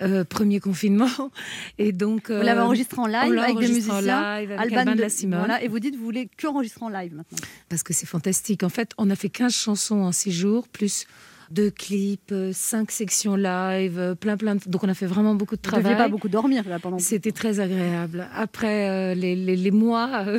[0.00, 1.08] euh, euh, premier confinement
[1.78, 2.30] et donc.
[2.30, 4.38] Vous euh, l'avez enregistré en live avec des enregistré en musiciens.
[4.40, 5.38] live avec Alban Alban de- de la Simone.
[5.38, 7.38] Voilà, et vous dites que vous voulez que enregistrer en live maintenant.
[7.68, 8.62] parce que c'est fantastique.
[8.62, 11.06] En fait, on a fait 15 chansons en 6 jours, plus
[11.50, 14.60] deux clips, 5 sections live, euh, plein plein de...
[14.66, 15.96] Donc on a fait vraiment beaucoup de Vous travail.
[15.96, 16.98] pas beaucoup dormir là pendant.
[16.98, 18.28] C'était très agréable.
[18.34, 20.38] Après euh, les, les- les mois, euh,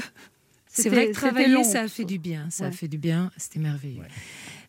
[0.67, 1.63] c'est vrai que travailler, long.
[1.63, 2.45] ça a fait du bien.
[2.51, 2.69] Ça Ouais.
[2.69, 4.03] a fait du bien, c'était merveilleux.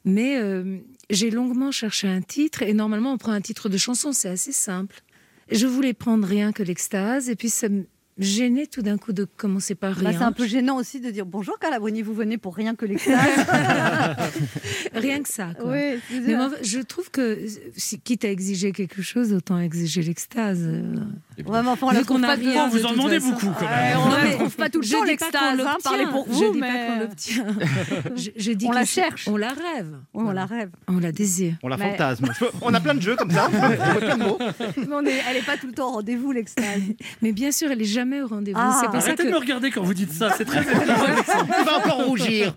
[0.06, 0.78] Mais euh,
[1.10, 4.52] j'ai longuement cherché un titre et normalement on prend un titre de chanson, c'est assez
[4.52, 5.02] simple.
[5.50, 7.84] Je voulais prendre rien que l'extase et puis ça me
[8.18, 10.18] gênait tout d'un coup de commencer par Bah, rien.
[10.18, 12.84] c'est un peu gênant aussi de dire bonjour Carla Bruni, vous venez pour rien que
[12.84, 13.16] l'extase.
[14.94, 15.54] Rien que ça.
[15.58, 15.72] quoi.
[15.72, 17.38] oui, Mais moi, je trouve que
[17.76, 20.68] si, quitte à exiger quelque chose, autant exiger l'extase.
[21.40, 21.50] Euh.
[21.50, 23.30] Vraiment, enfin, on la trouve a pas Oh, vous de en toute demandez façon.
[23.32, 23.98] beaucoup quand Ouais, même.
[23.98, 25.56] on Non, ne mais trouve pas tout le je temps dis pas qu'on l'extase, hein,
[25.56, 25.76] l'obtient.
[25.90, 27.46] parlez pour Je vous, dis mais pas qu'on l'obtient.
[28.16, 29.28] je, je dis On que la cherche.
[29.28, 29.96] On la rêve.
[30.14, 30.70] Oui, on la rêve.
[30.88, 31.54] On la désire.
[31.62, 32.26] On la Mais- fantasme.
[32.34, 33.48] Je peux- On a plein de jeux comme ça.
[33.52, 34.38] On peut plein de mots.
[34.76, 36.80] Mais on est- elle n'est pas tout le temps au rendez-vous, l'extase.
[37.22, 38.58] Mais bien sûr, elle est jamais au rendez-vous.
[38.60, 38.78] Ah.
[38.80, 40.94] c'est pour ça Arrêtez que de me regarder quand vous dites ça, c'est très étonnant.
[41.58, 42.54] Il va encore rougir.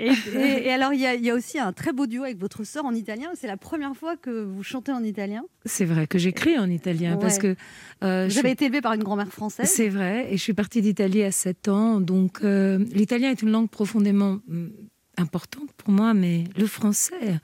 [0.00, 2.22] Et, et- et alors, il y, a- il y a aussi un très beau duo
[2.22, 3.28] avec votre sœur en italien.
[3.34, 5.42] C'est la première fois que vous chantez en italien.
[5.64, 7.40] c'est vrai que j'écris en italien parce Ouais.
[7.40, 7.56] que
[8.04, 9.68] euh, Vous je avez suis- été élevée par une grand-mère française.
[9.68, 13.50] C'est vrai, et je suis partie d'Italie à 7 ans, donc euh, l'italien est une
[13.50, 14.70] langue profondément hum,
[15.16, 17.40] importante pour moi, mais le français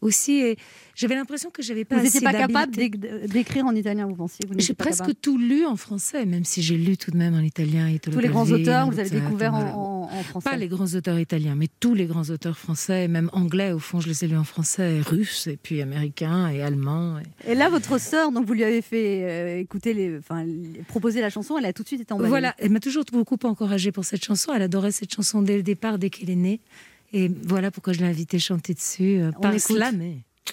[0.00, 0.40] aussi.
[0.40, 0.56] Et
[0.94, 2.72] j'avais l'impression que j'avais pas Vous assez n'étiez pas capable
[3.28, 4.44] d'écrire en italien, vous pensiez?
[4.58, 5.14] J'ai presque capable.
[5.16, 7.88] tout lu en français, même si j'ai lu tout de même en italien.
[7.88, 9.76] Italo Tous les grands auteurs, vous avez découvert en, voilà.
[9.76, 10.50] en- en français.
[10.50, 14.00] Pas les grands auteurs italiens, mais tous les grands auteurs français, même anglais, au fond,
[14.00, 17.18] je les ai lus en français, russe, et puis américain, et allemand.
[17.46, 20.82] et- Et là, votre sœur, donc vous lui avez fait euh, écouter, les, enfin, les-
[20.88, 22.28] proposer la chanson, elle a tout de suite été emballée.
[22.28, 24.52] Voilà, elle m'a toujours beaucoup encouragée pour cette chanson.
[24.54, 26.60] Elle adorait cette chanson dès le départ, dès qu'elle est née.
[27.12, 29.76] Et voilà pourquoi je l'ai invitée chanter dessus, euh, par écoute.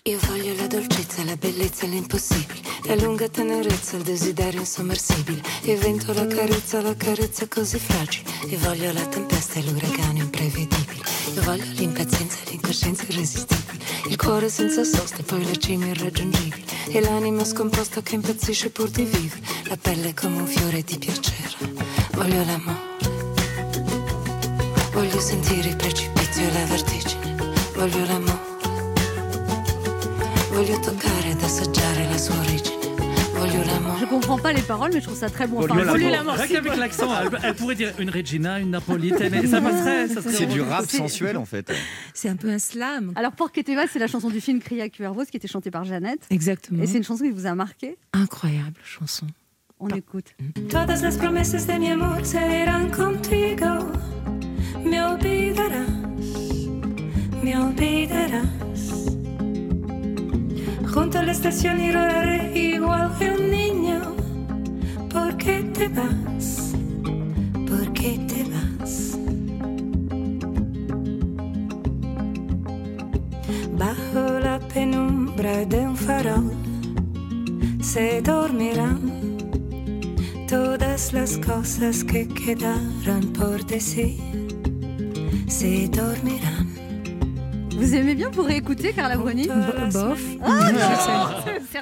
[0.04, 6.14] Io voglio la dolcezza, la bellezza l'impossibile, la lunga tenerezza, il desiderio insommersibile, il vento,
[6.14, 11.02] la carezza, la carezza così fragile, io voglio la tempesta e l'uragano imprevedibile,
[11.34, 16.64] io voglio l'impazienza e l'incoscienza irresistibile, il cuore senza sosta e poi la cima irraggiungibile,
[16.90, 21.74] e l'anima scomposta che impazzisce pur di vivere, la pelle come un fiore di piacere,
[22.12, 22.94] voglio l'amore,
[24.92, 28.55] voglio sentire il precipizio e la vertigine, voglio l'amore.
[34.00, 35.60] Je comprends pas les paroles, mais je trouve ça très bon.
[35.60, 36.34] Enfin, Voglio l'amour.
[36.34, 40.08] Rien qu'avec l'accent, elle, elle pourrait dire une Regina, une Napolitaine, et ça passerait.
[40.08, 41.74] ça serait C'est du rap sensuel en fait.
[42.14, 43.12] C'est un peu un slam.
[43.16, 46.26] Alors, Porqueteva, c'est la chanson du film Cria Cuervos qui était chantée par Jeannette.
[46.30, 46.82] Exactement.
[46.84, 47.98] Et c'est une chanson qui vous a marqué?
[48.14, 49.28] Incroyable chanson.
[49.80, 50.28] On écoute.
[50.70, 52.38] Todas las promesas de mi amor se
[52.96, 53.92] contigo.
[54.86, 55.90] Me olvidarás,
[57.44, 59.15] me olvidarás.
[60.96, 64.16] Junto a la estación y lloraré igual que un niño.
[65.12, 66.74] ¿Por qué te vas?
[67.68, 69.20] ¿Por qué te vas?
[73.78, 76.54] Bajo la penumbra de un farol
[77.82, 79.02] se dormirán
[80.48, 84.18] todas las cosas que quedaron por decir.
[85.48, 86.75] Se dormirán.
[87.78, 90.20] Vous aimez bien pour réécouter Carla Bruni Bof.
[90.44, 90.80] Ah non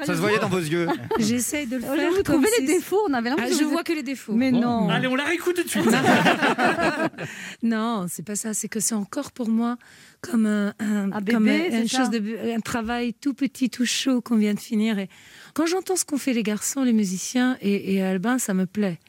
[0.05, 0.87] Ça se voyait dans vos yeux.
[1.19, 2.11] J'essaye de le Oh, faire.
[2.11, 4.33] Vous trouvez les défauts On avait Ah, l'impression je vois que les défauts.
[4.33, 4.89] Mais non.
[4.89, 5.85] Allez, on la réécoute tout de suite.
[7.63, 8.53] Non, c'est pas ça.
[8.53, 9.77] C'est que c'est encore pour moi
[10.21, 13.33] comme un, un- Un comme bébé, un- une c'est chose ça de un travail tout
[13.33, 14.99] petit, tout chaud qu'on vient de finir.
[14.99, 15.09] Et
[15.53, 18.99] quand j'entends ce qu'ont fait les garçons, les musiciens et, et Albin, ça me plaît.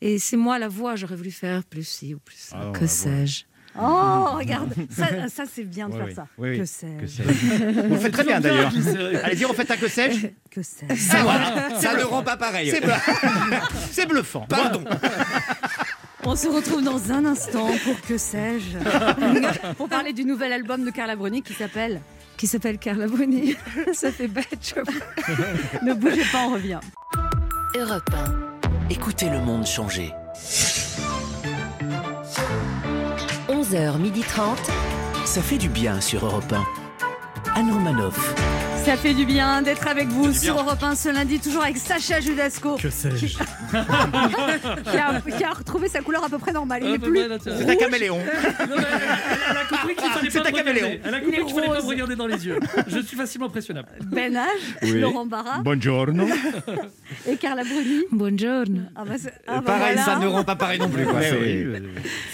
[0.00, 0.96] Et c'est moi la voix.
[0.96, 2.56] J'aurais voulu faire plus ci ou plus ça.
[2.60, 3.44] Ah, que sais-je
[3.80, 6.14] Oh, regarde, ça, ça c'est bien de Oui, faire oui.
[6.14, 6.26] ça.
[6.38, 6.58] Oui, oui.
[6.60, 7.22] Que sais-je
[7.88, 8.70] Vous le faites très bien d'ailleurs.
[9.24, 10.28] Allez-y, refaites un que sais-je.
[10.50, 11.18] Que sais-je Ça,
[11.80, 12.70] ça le rend pas pareil.
[12.70, 14.46] C'est bluff- c'est bluffant.
[14.48, 14.84] Pardon.
[16.26, 18.78] On se retrouve dans un instant pour que sais-je
[19.76, 22.00] Pour parler du nouvel album de Carla Bruni qui s'appelle
[22.38, 23.56] Qui s'appelle Carla Bruni.
[23.92, 24.46] ça fait bête.
[24.74, 26.80] je- Ne bougez pas, on revient.
[27.76, 28.88] Europe 1.
[28.90, 30.12] Écoutez le monde changer.
[33.64, 34.56] 11h30.
[35.24, 36.64] Ça fait du bien sur Europe 1.
[37.54, 38.34] Anne Romanoff.
[38.84, 40.58] Ça fait du bien d'être avec vous sur.
[40.58, 43.36] Europe 1 ce lundi, toujours avec Sacha Judasco, Que sais-je qui
[44.98, 46.82] a, qui a retrouvé sa couleur à peu près normale.
[46.84, 47.58] Il est peu plus naturel.
[47.64, 48.18] C'est un caméléon.
[48.18, 48.24] Non,
[48.76, 50.86] elle, a compris qu'il fallait C'est pas un me caméléon.
[50.88, 51.00] regarder.
[51.04, 52.60] Elle a compris qu'il fallait pas me regarder dans les yeux.
[52.88, 53.88] Je suis facilement impressionnable.
[54.12, 54.48] Ben Age,
[54.82, 55.00] Oui.
[55.00, 56.26] Laurent Barra Buongiorno.
[57.28, 58.02] et Carla Bruni.
[58.12, 58.80] Buongiorno.
[58.94, 59.14] Ah bah,
[59.46, 60.02] ah bah Pareil, voilà.
[60.04, 61.04] ça ne rend pas pareil non plus.
[61.06, 61.22] quoi.
[61.22, 61.66] C'est- oui.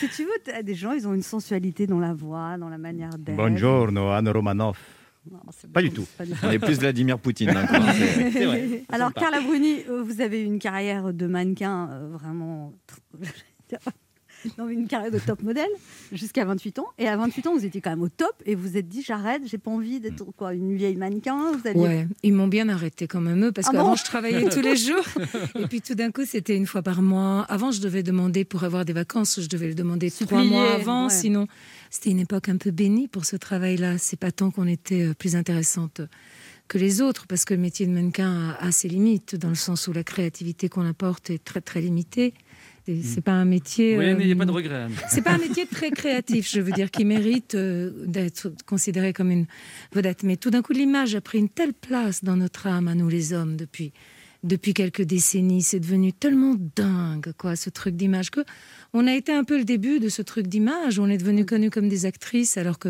[0.00, 2.78] Si tu veux, t'as des gens, ils ont une sensualité dans la voix, dans la
[2.78, 3.36] manière d'être.
[3.36, 4.78] Buongiorno, Anne Romanoff.
[5.30, 5.38] Non,
[5.72, 6.06] Pas du tout.
[6.16, 6.38] pas du tout.
[6.44, 7.50] On est plus Vladimir Poutine.
[7.50, 8.84] hein, c'est- C'est vrai.
[8.90, 9.12] Alors.
[9.12, 12.72] Carla Bruni, euh, vous avez une carrière de mannequin euh, vraiment.
[14.58, 15.68] mais une carrière de top modèle
[16.12, 16.86] jusqu'à 28 ans.
[16.98, 19.02] Et à 28 ans, vous étiez quand même au top et vous vous êtes dit
[19.02, 21.52] j'arrête, j'ai pas envie d'être quoi, une vieille mannequin.
[21.52, 24.04] Vous aviez- Ouais, ils m'ont bien arrêté quand même eux parce Ah qu'avant bon je
[24.04, 25.04] travaillais tous les jours
[25.58, 27.42] et puis tout d'un coup c'était une fois par mois.
[27.48, 30.72] Avant je devais demander pour avoir des vacances, je devais le demander trois Supplier, mois
[30.74, 31.10] avant, ouais.
[31.14, 31.46] sinon
[31.90, 33.98] c'était une époque un peu bénie pour ce travail-là.
[33.98, 36.00] C'est pas tant qu'on était euh, plus intéressante
[36.68, 39.54] que les autres parce que le métier de mannequin a, a ses limites dans le
[39.56, 42.32] sens où la créativité qu'on apporte est très très limitée.
[42.86, 43.96] Et C'est pas un métier.
[43.98, 44.92] Oui, euh, n'ayez pas de regrets, Anne.
[45.08, 49.30] c'est pas un métier très créatif, je veux dire, qui mérite euh, d'être considéré comme
[49.30, 49.46] une
[49.92, 50.22] vedette.
[50.22, 53.08] Mais tout d'un coup, l'image a pris une telle place dans notre âme, à nous
[53.08, 53.92] les hommes, depuis,
[54.42, 55.62] depuis quelques décennies.
[55.62, 58.40] C'est devenu tellement dingue, quoi, ce truc d'image, que
[58.92, 60.98] on a été un peu le début de ce truc d'image.
[60.98, 62.88] On est devenu connus comme des actrices, alors que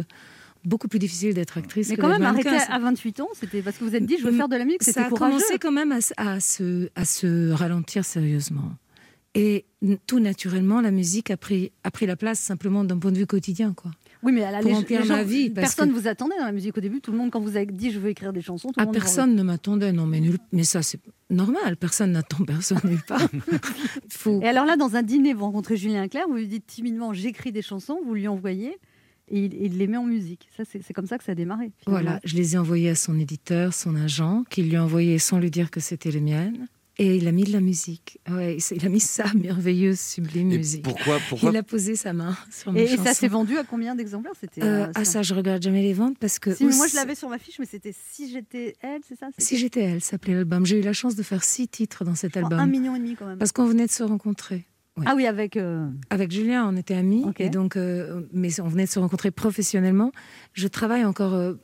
[0.65, 1.89] beaucoup plus difficile d'être actrice.
[1.89, 4.25] Mais que quand même, arrêter à 28 ans, c'était parce que vous êtes dit je
[4.27, 5.37] veux faire de la musique, Ça c'était a courageux.
[5.37, 8.73] commencé quand même à se, à se ralentir sérieusement.
[9.35, 9.65] Et
[10.09, 13.27] tout naturellement, la musique a pris, a pris la place simplement d'un point de vue
[13.29, 13.73] quotidien.
[13.75, 13.93] Quoi.
[14.25, 14.85] Oui, mais à la parce
[15.55, 17.01] Personne que- vous attendait dans la musique au début.
[17.01, 18.87] Tout le monde, quand vous avez dit je veux écrire des chansons, tout le Ah,
[18.87, 18.95] monde.
[18.95, 20.99] personne ne m'attendait, non, mais, nul, mais ça c'est
[21.31, 23.21] normal, personne n'attend personne nulle part.
[24.11, 27.13] Faut- Et alors là, dans un dîner, vous rencontrez Julien Clerc, vous lui dites timidement
[27.13, 28.77] j'écris des chansons, vous lui envoyez
[29.29, 30.49] et il, il les met en musique.
[30.57, 31.71] Ça, c'est comme ça que ça a démarré.
[31.79, 32.03] finalement.
[32.03, 35.39] Voilà, je les ai envoyés à son éditeur, son agent, qui lui a envoyé sans
[35.39, 36.67] lui dire que c'était les miennes.
[37.03, 38.19] Et il a mis de la musique.
[38.31, 40.83] Ouais, il a mis sa merveilleuse, sublime Et musique.
[40.83, 43.65] pourquoi, pourquoi Il a posé sa main sur mes Et, et ça s'est vendu à
[43.65, 44.63] combien d'exemplaires C'était.
[44.63, 45.23] Euh, euh, ah ça.
[45.23, 47.65] je regarde jamais les ventes parce que Si, moi je l'avais sur ma fiche, mais
[47.65, 50.67] c'était si j'étais elle, c'est ça si j'étais elle, s'appelait l'album.
[50.67, 52.99] J'ai eu la chance de faire six titres dans cet je album Un million et
[52.99, 53.39] demi quand même.
[53.39, 54.67] parce qu'on venait de se rencontrer.
[54.99, 55.05] Ouais.
[55.09, 55.57] Ah oui, avec.
[55.57, 59.31] euh, Avec Julien, on était amis, et donc, euh, mais on venait de se rencontrer
[59.31, 60.13] professionnellement.
[60.53, 61.55] Je travaille encore euh,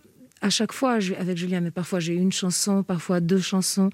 [0.41, 3.91] à chaque fois avec Julien, mais parfois j'ai une chanson, parfois deux chansons,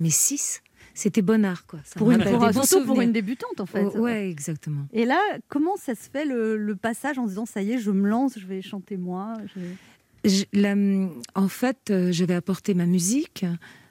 [0.00, 0.60] mais six,
[0.94, 1.80] c'était bon art, quoi.
[1.84, 3.84] Ça pour une, pour- surtout pour débutante en fait.
[3.94, 4.86] Oh, ouais, exactement.
[4.92, 7.90] Et là, comment ça se fait le, le passage en disant ça y est, je
[7.90, 9.76] me lance, je vais chanter moi je vais-
[10.24, 13.44] Je- la- en fait, euh, j'avais apporté ma musique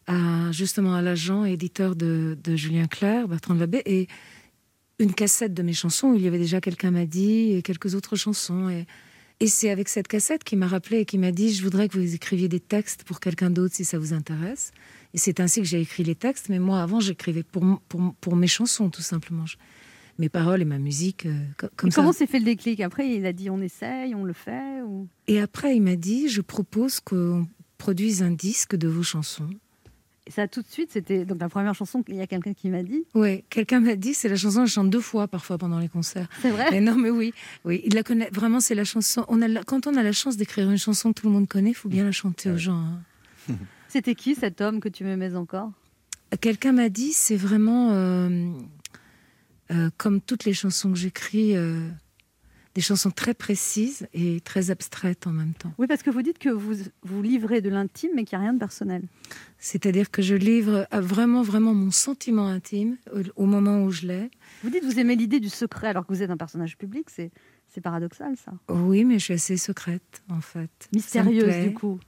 [0.08, 4.08] à, justement à l'agent éditeur de, de Julien Clerc, Bertrand Labbé, et
[5.00, 7.96] une cassette de mes chansons où il y avait déjà quelqu'un m'a dit et quelques
[7.96, 8.70] autres chansons.
[8.70, 8.86] Et,
[9.40, 11.98] Et c'est avec cette cassette qu'il m'a rappelé et qui m'a dit Je voudrais que
[11.98, 14.72] vous écriviez des textes pour quelqu'un d'autre si ça vous intéresse.
[15.14, 16.50] Et c'est ainsi que j'ai écrit les textes.
[16.50, 19.46] Mais moi, avant, j'écrivais pour, mes chansons, tout simplement.
[19.46, 19.58] Je-
[20.20, 21.96] mes paroles et ma musique, euh, co- comme Et ça.
[21.96, 22.80] comment s'est fait le déclic?
[22.82, 25.08] Après, il a dit on essaye, on le fait ou...
[25.28, 27.48] Et après, il m'a dit Je propose qu'on
[27.80, 29.50] produise un disque de vos chansons.
[30.28, 32.04] Et ça, tout de suite, c'était donc la première chanson.
[32.08, 33.04] Il y a quelqu'un qui m'a dit?
[33.16, 35.90] Oui, quelqu'un m'a dit, c'est la chanson que je chante deux fois parfois pendant les
[35.90, 36.30] concerts.
[36.42, 36.68] C'est vrai?
[36.72, 37.34] Mais non, mais oui,
[37.66, 38.30] oui, il la connaît.
[38.32, 39.26] Vraiment, c'est la chanson.
[39.28, 41.48] On a la- quand on a la chance d'écrire une chanson que tout le monde
[41.48, 42.78] connaît, il faut bien la chanter aux gens.
[42.78, 43.02] hein.
[43.94, 45.72] C'était qui cet homme que tu m'aimais encore?
[46.42, 48.50] Quelqu'un m'a dit, c'est vraiment euh,
[49.70, 51.88] euh, comme toutes les chansons que j'écris, euh,
[52.74, 55.72] des chansons très précises et très abstraites en même temps.
[55.78, 56.74] Oui, parce que vous dites que vous
[57.04, 59.04] vous livrez de l'intime, mais qu'il n'y a rien de personnel.
[59.60, 64.32] C'est-à-dire que je livre vraiment, vraiment mon sentiment intime au, au moment où je l'ai.
[64.64, 67.12] Vous dites que vous aimez l'idée du secret alors que vous êtes un personnage public.
[67.12, 67.30] C'est
[67.74, 68.54] c'est paradoxal, ça.
[68.70, 70.70] Oui, mais je suis assez secrète, en fait.
[70.94, 72.00] Mystérieuse, du coup.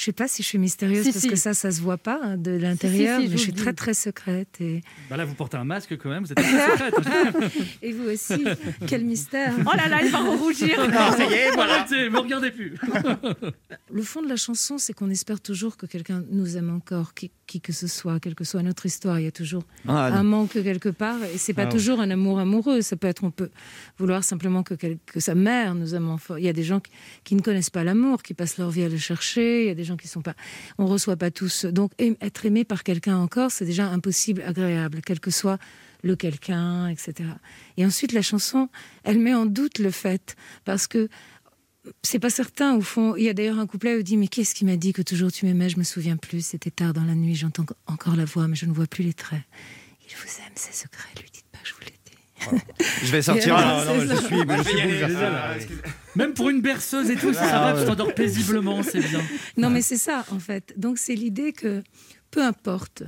[0.00, 1.28] Je sais pas si je suis mystérieuse Si, parce si.
[1.28, 3.74] que ça, ça se voit pas hein, de l'intérieur, si, mais je vous suis très
[3.74, 4.80] très secrète et,
[5.10, 6.94] Bah là, vous portez un masque quand même, vous êtes très secrète.
[7.82, 8.42] et vous aussi.
[8.86, 10.78] Quel mystère Oh là là, il va rougir.
[10.90, 11.80] Non, ça y est, voilà.
[11.80, 12.76] Arrêtez, me regardez plus.
[13.92, 17.30] Le fond de la chanson, c'est qu'on espère toujours que quelqu'un nous aime encore, qui,
[17.46, 19.18] qui que ce soit, quelle que soit notre histoire.
[19.20, 21.70] Il y a toujours Ah, un manque quelque part, et c'est pas Ah ouais.
[21.72, 22.80] toujours un amour amoureux.
[22.80, 23.50] Ça peut être, on peut
[23.98, 26.38] vouloir simplement que, quel- que sa mère nous aime fort.
[26.38, 26.90] Il y a des gens qui,
[27.24, 29.64] qui ne connaissent pas l'amour, qui passent leur vie à le chercher.
[29.64, 30.34] Il y a des gens qui sont pas,
[30.78, 31.64] on reçoit pas tous.
[31.64, 35.58] Donc être aimé par quelqu'un encore, c'est déjà impossible, agréable, quel que soit
[36.02, 37.28] le quelqu'un, etc.
[37.76, 38.68] Et ensuite, la chanson,
[39.04, 41.08] elle met en doute le fait, parce que
[42.02, 43.16] c'est pas certain au fond.
[43.16, 45.02] Il y a d'ailleurs un couplet où il dit mais qu'est-ce qui m'a dit que
[45.02, 46.44] toujours tu m'aimais Je me souviens plus.
[46.44, 47.34] C'était tard dans la nuit.
[47.34, 49.42] J'entends encore la voix, mais je ne vois plus les traits.
[50.08, 51.08] Il vous aime, c'est secret.
[51.16, 51.99] Lui dites pas je vous l'ai
[53.04, 53.54] Je vais sortir.
[53.56, 53.84] Ah, là.
[53.84, 55.68] non, mais je suis- mais je suis bouleversé.
[56.16, 59.20] Même pour une berceuse et tout, ça, va, tu t'endors paisiblement, c'est bien.
[59.56, 60.74] Non, mais c'est ça en fait.
[60.76, 61.82] Donc c'est l'idée que
[62.30, 63.02] peu importe.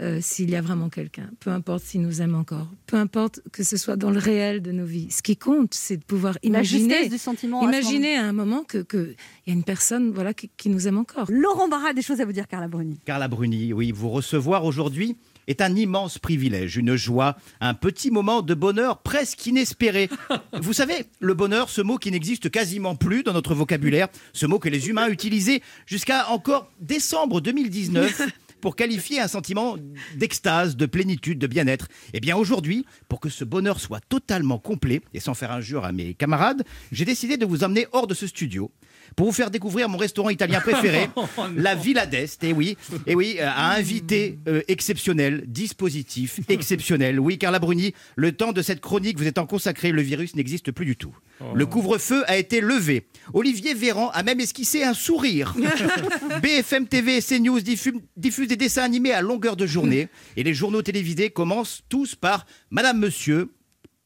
[0.00, 3.64] euh, s'il y a vraiment quelqu'un, peu importe s'il nous aime encore, peu importe que
[3.64, 5.10] ce soit dans le réel de nos vies.
[5.10, 7.64] Ce qui compte, c'est de pouvoir imaginer, du sentiment.
[7.68, 9.16] imaginer à un moment que qu'il
[9.48, 11.26] y a une personne voilà qui, qui nous aime encore.
[11.30, 13.00] Laurent Barra a des choses à vous dire, Carla Bruni.
[13.06, 15.16] Carla Bruni, oui, vous recevoir aujourd'hui
[15.48, 20.08] est un immense privilège, une joie, un petit moment de bonheur presque inespéré.
[20.60, 24.60] Vous savez, le bonheur, ce mot qui n'existe quasiment plus dans notre vocabulaire, ce mot
[24.60, 28.22] que les humains utilisaient jusqu'à encore décembre 2019
[28.60, 29.76] pour qualifier un sentiment
[30.16, 31.88] d'extase, de plénitude, de bien-être.
[32.12, 35.92] Eh bien aujourd'hui, pour que ce bonheur soit totalement complet, et sans faire injure à
[35.92, 38.70] mes camarades, j'ai décidé de vous emmener hors de ce studio
[39.16, 41.24] pour vous faire découvrir mon restaurant italien préféré, Oh
[41.56, 42.42] la Villa d'Est.
[42.44, 47.20] Et oui, et oui, euh, un invité euh, exceptionnel, dispositif exceptionnel.
[47.20, 50.86] Oui, Carla Bruni, le temps de cette chronique vous étant consacré, le virus n'existe plus
[50.86, 51.14] du tout.
[51.54, 53.06] Le couvre-feu a été levé.
[53.32, 55.54] Olivier Véran a même esquissé un sourire.
[56.42, 60.08] BFM TV et CNews diffu- diffusent des dessins animés à longueur de journée.
[60.36, 63.50] Et les journaux télévisés commencent tous par Madame, Monsieur.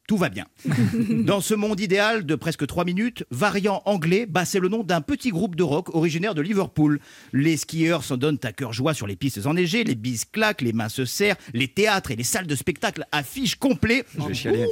[0.07, 0.45] Tout va bien.
[1.09, 4.99] Dans ce monde idéal de presque 3 minutes, variant anglais, bah, c'est le nom d'un
[5.01, 6.99] petit groupe de rock originaire de Liverpool.
[7.31, 10.73] Les skieurs s'en donnent à cœur joie sur les pistes enneigées, les bises claquent, les
[10.73, 14.03] mains se serrent, les théâtres et les salles de spectacle affichent complet.
[14.19, 14.65] Je vais chialer.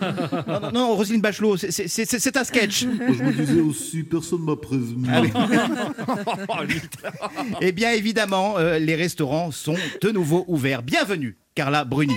[0.00, 2.86] Non, non, non, Roselyne Bachelot, c'est- un sketch.
[2.86, 5.06] Moi, je me disais aussi, personne m'a prévenu.
[7.60, 10.82] Et bien évidemment, euh, les restaurants sont de nouveau ouverts.
[10.82, 12.14] Bienvenue, Carla Bruni.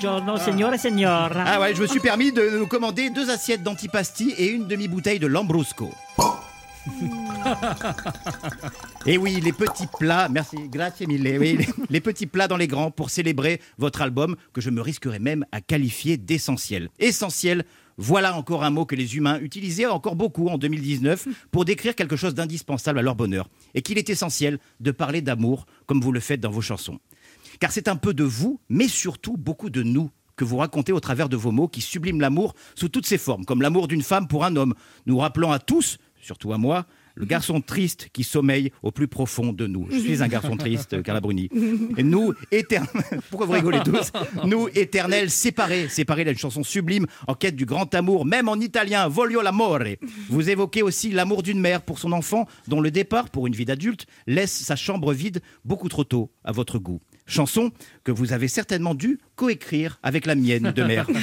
[0.00, 1.44] Buongiorno, signore signora.
[1.44, 5.18] Ah ouais, je me suis permis de nous commander deux assiettes d'antipasti et une demi-bouteille
[5.18, 5.90] de Lambrusco.
[9.04, 12.66] Et oui, les petits plats, merci, grazie mille, oui, les, les petits plats dans les
[12.66, 16.88] grands pour célébrer votre album que je me risquerais même à qualifier d'essentiel.
[16.98, 17.66] Essentiel,
[17.98, 22.16] voilà encore un mot que les humains utilisaient encore beaucoup en 2019 pour décrire quelque
[22.16, 26.20] chose d'indispensable à leur bonheur et qu'il est essentiel de parler d'amour comme vous le
[26.20, 26.98] faites dans vos chansons.
[27.60, 31.00] Car c'est un peu de vous, mais surtout beaucoup de nous que vous racontez au
[31.00, 34.26] travers de vos mots qui subliment l'amour sous toutes ses formes, comme l'amour d'une femme
[34.26, 38.72] pour un homme, nous rappelant à tous, surtout à moi, le garçon triste qui sommeille
[38.82, 39.86] au plus profond de nous.
[39.90, 41.50] Je suis un garçon triste, Carla Bruni.
[41.98, 42.90] Et nous, éternels,
[43.30, 44.10] pourquoi vous rigolez tous?
[44.46, 49.06] Nous, éternels, séparés, séparés d'une chanson sublime en quête du grand amour, même en italien,
[49.08, 49.80] voglio l'amore.
[50.30, 53.66] Vous évoquez aussi l'amour d'une mère pour son enfant, dont le départ pour une vie
[53.66, 57.02] d'adulte laisse sa chambre vide beaucoup trop tôt à votre goût.
[57.30, 57.70] Chanson
[58.04, 61.06] que vous avez certainement dû coécrire avec la mienne de mère.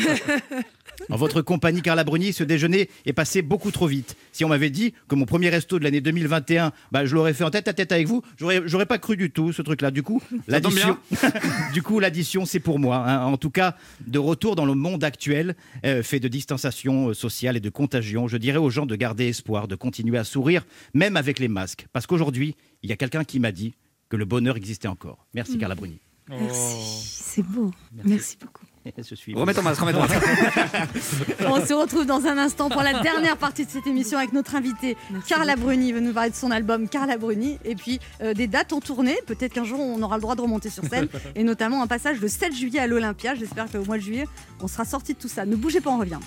[1.09, 4.15] En votre compagnie, Carla Bruni, ce déjeuner est passé beaucoup trop vite.
[4.31, 7.43] Si on m'avait dit que mon premier resto de l'année 2021, bah, je l'aurais fait
[7.43, 9.91] en tête à tête avec vous, j'aurais, j'aurais pas cru du tout ce truc-là.
[9.91, 10.97] Du coup, l'addition,
[11.73, 12.97] du coup, l'addition, c'est pour moi.
[13.07, 13.25] hein.
[13.25, 13.75] En tout cas,
[14.07, 15.55] de retour dans le monde actuel,
[15.85, 19.27] euh, fait de distanciation euh, sociale et de contagion, je dirais aux gens de garder
[19.27, 21.85] espoir, de continuer à sourire, même avec les masques.
[21.93, 23.75] Parce qu'aujourd'hui, il y a quelqu'un qui m'a dit
[24.09, 25.25] que le bonheur existait encore.
[25.33, 25.59] Merci, Mm.
[25.59, 25.99] Carla Bruni.
[26.29, 27.71] Merci, c'est beau.
[28.03, 28.65] Merci, beaucoup.
[28.97, 29.33] Je suis...
[29.33, 30.15] Remets ton masque, remets ton masque.
[31.41, 34.55] On se retrouve dans un instant pour la dernière partie de cette émission avec notre
[34.55, 34.95] invitée
[35.27, 35.91] Carla Bruni.
[35.91, 39.17] veut nous parler de son album Carla Bruni et puis euh, des dates en tournée.
[39.25, 42.21] Peut-être qu'un jour on aura le droit de remonter sur scène et notamment un passage
[42.21, 43.35] le 7 juillet à l'Olympia.
[43.35, 44.25] J'espère qu'au mois de juillet
[44.61, 45.45] on sera sorti de tout ça.
[45.45, 46.19] Ne bougez pas, on revient.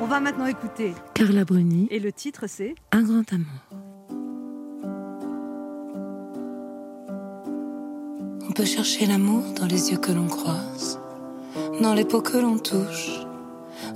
[0.00, 3.46] On va maintenant écouter Carla Bruni, et le titre c'est Un grand amour.
[8.52, 10.98] On peut chercher l'amour dans les yeux que l'on croise,
[11.80, 13.08] dans les peaux que l'on touche,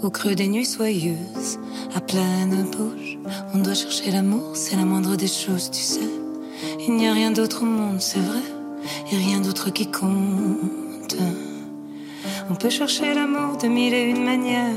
[0.02, 1.58] au creux des nuits soyeuses,
[1.94, 3.18] à pleine bouche.
[3.52, 6.08] On doit chercher l'amour, c'est la moindre des choses, tu sais.
[6.88, 8.40] Il n'y a rien d'autre au monde, c'est vrai,
[9.12, 11.16] et rien d'autre qui compte.
[12.48, 14.72] On peut chercher l'amour de mille et une manières,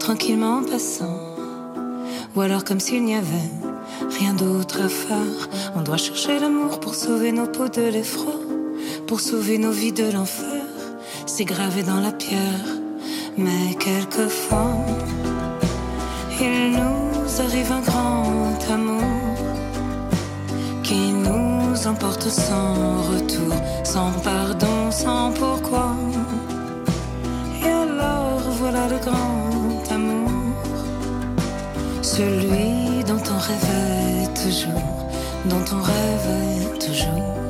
[0.00, 1.20] tranquillement en passant,
[2.34, 3.48] ou alors comme s'il n'y avait
[4.18, 5.48] rien d'autre à faire.
[5.76, 8.34] On doit chercher l'amour pour sauver nos peaux de l'effroi,
[9.12, 10.64] pour sauver nos vies de l'enfer.
[11.26, 12.66] C'est gravé dans la pierre,
[13.36, 14.74] mais quelquefois,
[16.40, 19.36] il nous arrive un grand amour
[20.82, 23.54] qui nous emporte sans retour,
[23.84, 25.94] sans pardon, sans pourquoi.
[27.62, 30.30] Et alors voilà le grand amour,
[32.00, 34.88] celui dont on rêvait toujours,
[35.50, 37.41] dont on rêvait toujours.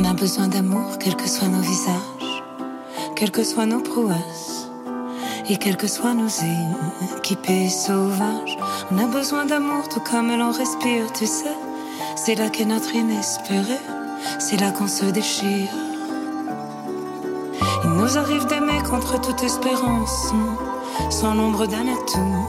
[0.00, 2.44] On a besoin d'amour, quels que soient nos visages,
[3.16, 4.70] quelles que soient nos prouesses,
[5.48, 6.28] et quels que soient nos
[7.16, 8.56] équipés sauvages.
[8.92, 11.56] On a besoin d'amour, tout comme l'on respire, tu sais.
[12.14, 13.78] C'est là qu'est notre inespéré,
[14.38, 15.68] c'est là qu'on se déchire.
[17.82, 20.32] Il nous arrive d'aimer contre toute espérance,
[21.10, 22.46] sans l'ombre d'un atout,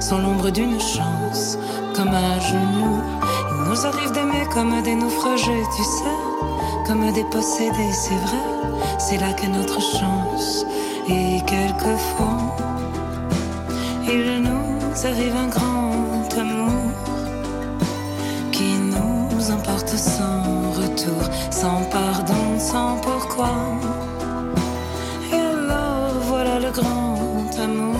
[0.00, 1.58] sans l'ombre d'une chance,
[1.94, 3.02] comme un genou.
[3.50, 6.25] Il nous arrive d'aimer comme des naufragés, tu sais,
[6.86, 8.46] comme des possédés, c'est vrai.
[8.98, 10.64] C'est là qu'est notre chance,
[11.08, 12.56] et quelquefois,
[14.04, 16.92] il nous arrive un grand amour
[18.52, 23.54] qui nous emporte sans retour, sans pardon, sans pourquoi.
[25.32, 27.96] Et alors voilà le grand amour,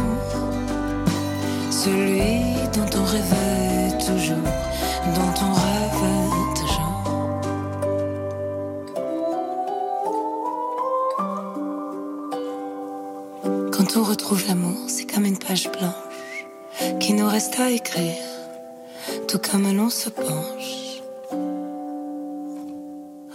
[1.71, 2.36] celui
[15.17, 16.45] comme une page blanche
[17.01, 18.23] qui nous reste à écrire,
[19.27, 21.01] tout comme l'on se penche.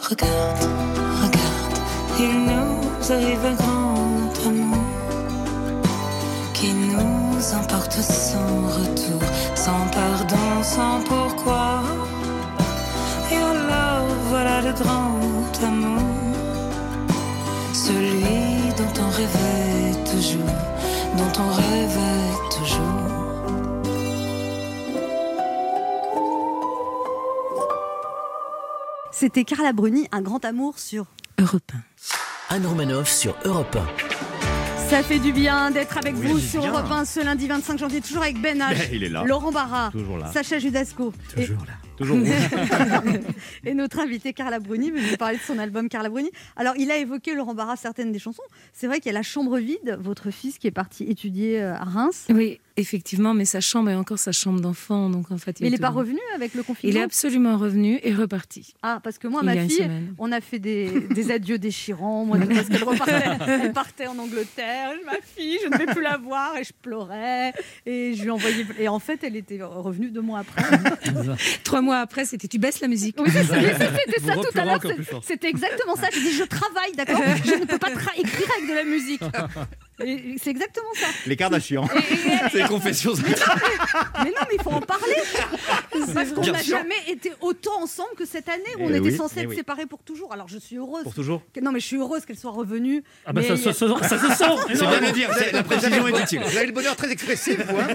[0.08, 0.64] Regarde,
[1.24, 1.78] regarde,
[2.20, 4.78] il nous arrive un grand amour
[6.54, 9.22] qui nous emporte sans retour,
[9.56, 11.82] sans pardon, sans pourquoi.
[13.32, 16.04] Et alors voilà le grand amour,
[17.74, 20.71] celui dont on rêvait toujours,
[21.18, 23.02] dont on rêvait toujours.
[29.12, 31.06] C'était Carla Bruni, un grand amour sur
[31.40, 31.72] Europe
[32.50, 33.78] Anne Romanoff sur Europe
[34.90, 36.72] Ça fait du bien d'être avec Oui, vous sur bien.
[36.72, 39.24] Europe 1 ce lundi 25 janvier, toujours avec Ben H, Ben, il est là.
[39.24, 40.32] Laurent Barra, Toujours là.
[40.32, 41.14] Sacha Judasco.
[41.36, 41.68] Toujours et...
[41.68, 41.74] là.
[42.02, 42.30] Toujours rouge.
[43.66, 46.30] et notre invité Carla Bruni veut nous parler de son album Carla Bruni.
[46.56, 48.44] Alors, il a évoqué Laurent Barra certaines des chansons.
[48.74, 51.76] C'est vrai qu'il y a La Chambre vide, votre fils qui est parti étudier euh,
[51.76, 52.28] à Reims.
[52.30, 55.60] Oui, effectivement, mais sa chambre est encore sa chambre d'enfant, donc en fait.
[55.60, 56.94] Mais il n'est pas revenu avec le confinement?
[56.94, 58.74] Il est absolument revenu et reparti.
[58.82, 62.26] Ah, parce que moi, Il ma fille, on a fait des, des adieux déchirants.
[62.26, 64.92] Moi, parce qu'elle repartait, elle partait en Angleterre.
[65.06, 66.58] Ma fille, je ne vais plus la voir.
[66.58, 67.54] Et je pleurais.
[67.86, 68.66] Et je lui envoyais.
[68.80, 70.64] Et en fait, elle était revenue deux mois après.
[71.64, 73.16] Trois mois après, c'était tu baisses la musique.
[73.20, 74.82] Oui, c'était ça tout à l'heure.
[75.22, 76.08] C'était exactement ça.
[76.14, 77.22] Je dis, je travaille, d'accord?
[77.46, 79.22] Je ne peux pas écrire avec de la musique.
[80.00, 81.08] C'est exactement ça.
[81.28, 81.88] Les Kardashians.
[82.52, 83.14] C'est les confessions.
[83.16, 85.14] Mais non, mais il faut en parler.
[86.14, 89.16] Parce qu'on n'a jamais été autant ensemble que cette année où on Eh était oui,
[89.16, 89.56] censés eh être oui.
[89.56, 90.34] séparés pour toujours.
[90.34, 91.04] Alors je suis heureuse.
[91.04, 93.04] Pour toujours que- Non, mais je suis heureuse qu'elle soit revenue.
[93.26, 96.08] Ah bah ça, se- ça- ça se sent C'est bien de le dire, la précision
[96.08, 96.42] est utile.
[96.46, 97.88] Vous avez le bonheur très expressif, hein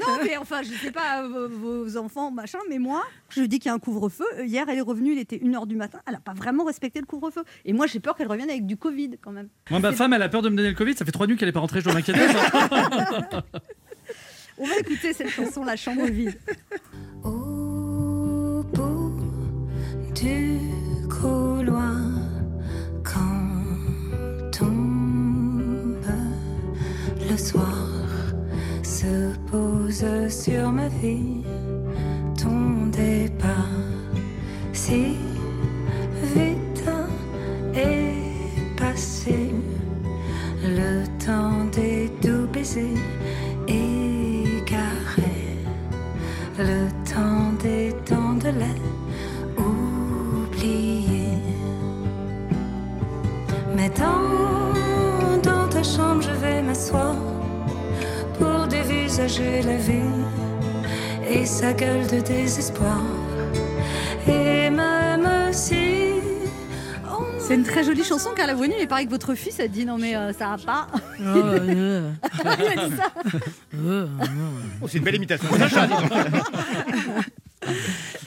[0.00, 3.58] Non, mais enfin, je sais pas, euh, vos, enfants, machin, mais moi, je lui dis
[3.58, 4.24] qu'il y a un couvre-feu.
[4.38, 6.00] Euh, Hier, elle est revenue, il était 1h du matin.
[6.06, 7.42] Elle n'a pas vraiment respecté le couvre-feu.
[7.64, 9.48] Et moi, j'ai peur qu'elle revienne avec du Covid quand même.
[9.70, 10.94] Moi, ma femme, elle a peur de me donner le Covid.
[10.96, 11.80] Ça fait trois nuits qu'elle est pas rentrée.
[11.80, 12.20] Je dois m'inquiéter.
[12.28, 13.42] ça.
[14.58, 16.38] On va écouter cette chanson, La chambre vide.
[17.24, 19.12] Au bout
[20.14, 20.60] du
[21.08, 21.96] couloir,
[23.02, 26.06] quand tombe
[27.28, 27.88] le soir,
[28.84, 31.42] se pose sur ma vie
[32.40, 33.66] ton départ
[34.72, 35.16] si
[36.36, 36.61] vite
[41.24, 42.98] temps des doux baisers
[43.68, 45.58] égarés
[46.58, 48.82] le temps des temps de lait
[49.56, 51.38] oubliés.
[53.76, 57.14] Mais dans, dans ta chambre, je vais m'asseoir
[58.38, 60.22] pour dévisager la vie
[61.30, 63.02] et sa gueule de désespoir.
[64.26, 65.91] Et même si
[67.52, 68.72] C'est une très jolie chanson, Carla Bruni.
[68.80, 70.86] Il paraît que votre fils a dit non, mais euh, ça va pas.
[71.20, 72.10] Oh, euh.
[72.42, 73.12] Il a dit ça.
[73.76, 75.48] Oh, C'est une belle imitation.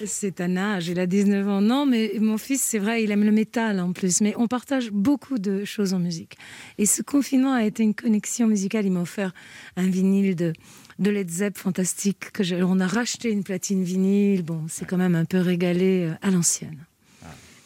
[0.06, 1.60] C'est un âge, il a 19 ans.
[1.60, 4.22] Non, mais mon fils, c'est vrai, il aime le métal en plus.
[4.22, 6.38] Mais on partage beaucoup de choses en musique.
[6.78, 8.86] Et ce confinement a été une connexion musicale.
[8.86, 9.34] Il m'a offert
[9.76, 10.54] un vinyle de,
[11.00, 12.32] de Led Zepp fantastique.
[12.32, 14.44] Que j'ai- on a racheté une platine vinyle.
[14.44, 16.78] Bon, c'est quand même un peu régalé euh, à l'ancienne.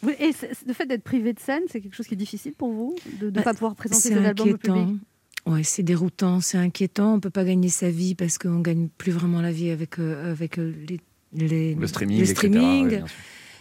[0.02, 0.30] Oui, Et
[0.66, 3.26] le fait d'être privé de scène, c'est quelque chose qui est difficile pour vous De
[3.26, 4.84] ne Bah, pas pouvoir présenter C'est des albums au inquiétant.
[4.86, 5.02] public
[5.46, 7.14] Ouais, c'est déroutant, c'est inquiétant.
[7.14, 10.30] On peut pas gagner sa vie parce qu'on gagne plus vraiment la vie avec euh,
[10.32, 11.00] avec euh, les,
[11.32, 13.04] les Le streaming, les etc., ouais,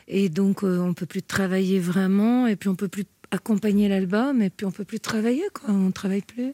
[0.08, 4.42] et donc euh, on peut plus travailler vraiment, et puis on peut plus accompagner l'album,
[4.42, 5.70] et puis on peut plus travailler quoi.
[5.74, 6.54] On travaille plus.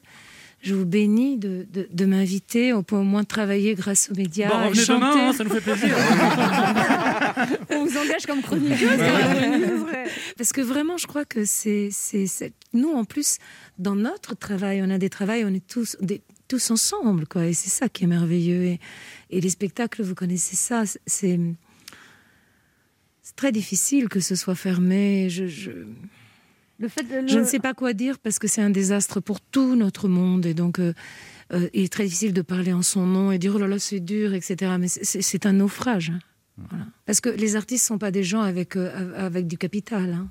[0.65, 2.73] Je vous bénis de, de, de m'inviter.
[2.73, 4.49] On peut au moins travailler grâce aux médias.
[4.49, 4.99] Bon, et revenez chanter.
[4.99, 5.95] demain, hein, ça nous fait plaisir.
[7.69, 8.99] On vous engage comme chroniqueuse.
[8.99, 10.05] Ouais.
[10.37, 13.37] Parce que vraiment, je crois que c'est, c'est, c'est- nous en plus
[13.77, 17.45] dans notre travail, on a des travails, on est tous, des- tous ensemble, quoi.
[17.45, 18.63] Et c'est ça qui est merveilleux.
[18.63, 18.79] Et,
[19.29, 21.39] et les spectacles, vous connaissez ça, c'est,
[23.21, 25.29] c'est très difficile que ce soit fermé.
[25.29, 25.71] Je, je,
[26.79, 29.39] Le fait de- je ne sais pas quoi dire parce que c'est un désastre pour
[29.41, 30.45] tout notre monde.
[30.45, 30.93] Et donc, euh,
[31.53, 33.79] euh, il est très difficile de parler en son nom et dire oh là là,
[33.79, 34.73] c'est dur, etc.
[34.79, 36.09] Mais c'est- un naufrage.
[36.11, 36.19] hein.
[36.69, 36.85] Voilà.
[37.05, 40.13] Parce que les artistes ne sont pas des gens avec, euh, avec du capital.
[40.13, 40.27] hein.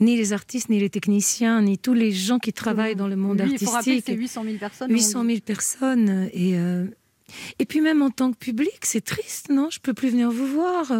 [0.00, 3.40] Ni les artistes, ni les techniciens, ni tous les gens qui travaillent dans le monde
[3.44, 4.14] Oui, il faut rappeler que artistique.
[4.16, 4.90] c'est 800 000 personnes.
[4.92, 6.28] 800 000 personnes.
[6.32, 6.86] Et, euh,
[7.60, 9.68] et puis même en tant que public, c'est triste, non?
[9.70, 10.92] Je peux plus venir vous voir.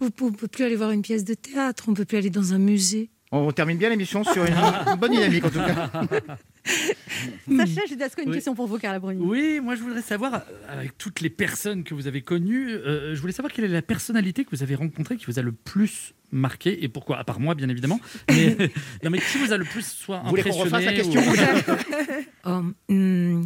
[0.00, 1.84] Vous ne peut plus aller voir une pièce de théâtre.
[1.88, 3.08] On peut plus aller dans un musée.
[3.34, 5.90] On termine bien l'émission sur une, une bonne dynamique, en tout cas.
[7.56, 8.34] Sacha, j'ai une Oui.
[8.34, 11.94] question pour vous, Carla Bruni Oui, moi je voudrais savoir, avec toutes les personnes que
[11.94, 15.16] vous avez connues, euh, je voulais savoir quelle est la personnalité que vous avez rencontrée
[15.16, 18.00] qui vous a le plus marqué et pourquoi, à part moi bien évidemment.
[18.28, 18.56] Mais,
[19.02, 21.20] non, mais qui vous a le plus soit Vous voulez qu'on impressionné refasse la question
[21.22, 22.14] ou-
[22.88, 23.44] Oh, hmm,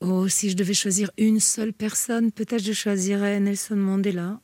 [0.00, 4.40] oh, si je devais choisir une seule personne, peut-être je choisirais Nelson Mandela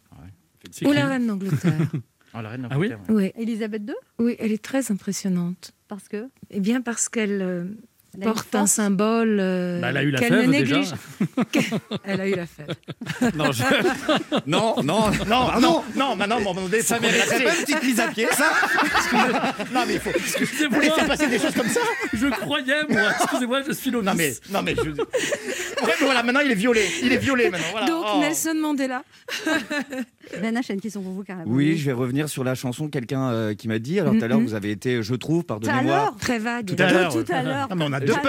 [0.71, 1.91] C'est ou la reine d'Angleterre.
[2.39, 5.73] Ah, la reine Ah oui oui, Elisabeth II oui, elle est très impressionnante.
[5.89, 6.29] Parce que?
[6.51, 7.77] Eh bien parce qu'elle
[8.19, 10.77] Elle a une porte un symbole euh, Bah, elle a eu la qu'elle ne déjà.
[10.77, 10.95] néglige.
[12.05, 12.75] elle a eu la fève.
[13.37, 13.63] Non, je-
[14.47, 18.01] non, non, Non, ah non, non, maintenant, bon, attendez, Ça mériterait pas une petite mise
[18.01, 18.51] à pied, ça
[19.75, 20.11] Non, mais il faut.
[20.11, 20.79] Excusez-moi.
[20.79, 21.81] Vous laissez passer des choses comme ça
[22.13, 23.01] Je croyais, moi.
[23.21, 24.05] Excusez-moi, je suis novice.
[24.07, 24.35] Non, mais.
[24.53, 24.91] Non, mais je...
[24.91, 26.85] Ouais, mais voilà, maintenant, il est violé.
[27.03, 27.67] Il est violé, maintenant.
[27.73, 27.87] Voilà.
[27.87, 28.21] Donc Oh.
[28.21, 29.03] Nelson Mandela.
[30.41, 31.43] Ben H a une question pour vous, Carla.
[31.47, 32.89] Oui, je vais revenir sur la chanson.
[32.89, 33.99] Quelqu'un euh, qui m'a dit.
[34.01, 34.47] Alors tout à l'heure, Mhm.
[34.47, 35.97] vous avez été, je trouve, Tout à pardonnez-moi.
[35.97, 36.67] l'heure Très vague.
[36.67, 37.13] Tout à l'heure.
[37.13, 37.69] Tout à l'heure.
[37.71, 38.21] Non, mais on a là,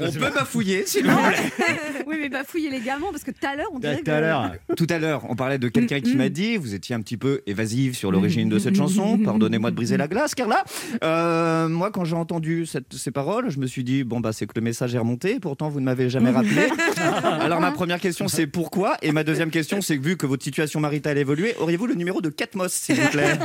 [0.00, 1.36] On peut bafouiller, s'il vous plaît.
[2.06, 4.52] Oui, mais bafouiller légalement, parce que tout à l'heure, on dirait à que- l'heure.
[4.76, 6.30] Tout à l'heure, on parlait de quelqu'un qui Mm, m'a mm.
[6.30, 9.96] dit, vous étiez un petit peu évasive sur l'origine de cette chanson, pardonnez-moi de briser
[9.96, 10.62] la glace, Carla.
[11.02, 14.46] Euh, moi, quand j'ai entendu cette- ces paroles, je me suis dit, bon, bah, c'est
[14.46, 16.68] que le message est remonté, pourtant vous ne m'avez jamais rappelé.
[17.40, 20.44] Alors, ma première question, c'est pourquoi Et ma deuxième question, c'est que vu que votre
[20.44, 23.36] situation maritale a évolué, auriez-vous le numéro de Catmos, s'il vous plaît?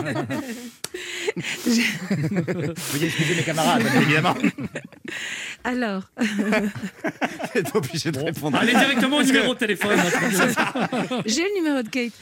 [1.65, 4.35] Veuillez excuser mes camarades, évidemment.
[5.63, 6.03] Alors,
[7.53, 8.57] T'es obligé de répondre.
[8.57, 9.97] Allez directement au numéro de téléphone.
[11.25, 12.13] j'ai le numéro de Kate.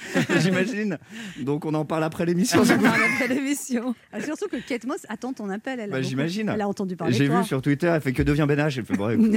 [0.42, 0.98] J'imagine.
[1.40, 2.60] Donc on en parle après l'émission.
[2.62, 3.96] On en parle après l'émission.
[4.12, 5.80] Ah, surtout que Kate Moss attend ton appel.
[5.80, 6.50] Elle Bah, j'imagine.
[6.54, 7.42] Elle a entendu parler J'ai de toi.
[7.42, 8.80] vu sur Twitter, elle fait que devient Ben H.
[8.80, 9.34] Elle fait bon, écoute.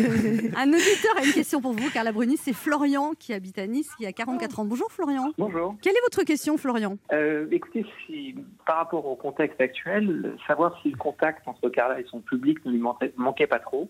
[0.57, 2.37] Un auditeur a une question pour vous, Carla Bruni.
[2.43, 4.65] C'est Florian qui habite à Nice, qui a 44 ans.
[4.65, 5.33] Bonjour Florian.
[5.39, 5.77] Bonjour.
[5.83, 6.97] Quelle est votre question, Florian?
[7.13, 8.35] Euh, écoutez, si,
[8.67, 12.73] par rapport au contexte actuel, savoir si le contact entre Carla et son public ne
[12.73, 13.89] lui manquait, manquait pas trop.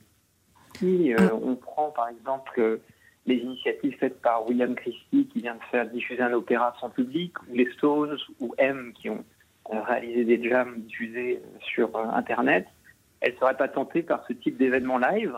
[0.77, 2.83] Si euh, on prend par exemple euh,
[3.27, 7.35] les initiatives faites par William Christie qui vient de faire diffuser un opéra sans public,
[7.49, 9.25] ou les Stones ou M qui ont
[9.73, 12.67] euh, réalisé des jams diffusés sur Internet,
[13.21, 15.35] elle ne serait pas tentée par ce type d'événement live.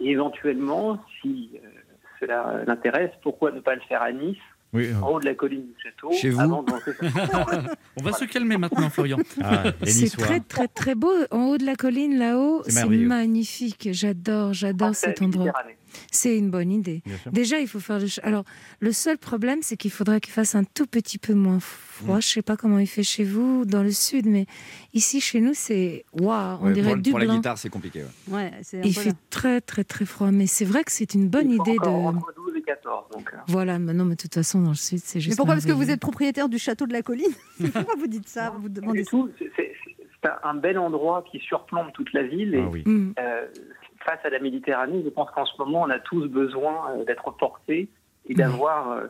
[0.00, 1.50] Et éventuellement, si
[2.18, 4.38] cela l'intéresse, pourquoi ne pas le faire à Nice
[4.74, 6.72] Oui, en haut de la colline du château, Chez vous avant de
[8.00, 9.18] On va se calmer maintenant, Florian.
[9.42, 11.12] Ah, C'est très très très beau.
[11.30, 13.90] En haut de la colline, là-haut, C'est magnifique.
[13.92, 15.52] J'adore, j'adore cet endroit.
[16.10, 17.02] C'est une bonne idée.
[17.32, 18.06] Déjà, il faut faire le.
[18.22, 18.44] Alors,
[18.80, 22.18] le seul problème, c'est qu'il faudrait qu'il fasse un tout petit peu moins froid.
[22.20, 24.46] Je sais pas comment il fait chez vous, dans le sud, mais
[24.94, 28.04] ici, chez nous, c'est waouh, on Ouais, dirait pour, du pour la guitare, c'est compliqué.
[28.28, 28.34] ouais.
[28.34, 29.16] Ouais, c'est un Il peu fait là.
[29.28, 32.18] très très très froid, mais c'est vrai que c'est une bonne idée de.
[32.62, 33.32] Entre 12 et 14, donc.
[33.34, 35.30] euh, Voilà, mais non, mais de toute façon, dans le sud, c'est juste.
[35.32, 35.54] Mais pourquoi?
[35.54, 37.32] Parce que vous êtes propriétaire du château de la colline
[37.72, 38.50] Pourquoi vous dites ça?
[38.50, 39.50] Vous demandez tout, c'est-
[40.44, 42.54] un- bel endroit qui surplombe toute la ville.
[42.54, 42.82] Et, Ah oui.
[42.86, 43.14] Mm.
[43.18, 43.46] euh,
[44.04, 47.28] face à la Méditerranée, je pense qu'en ce moment, on a tous besoin euh, d'être
[47.32, 47.88] portés
[48.28, 49.06] et d'avoir euh,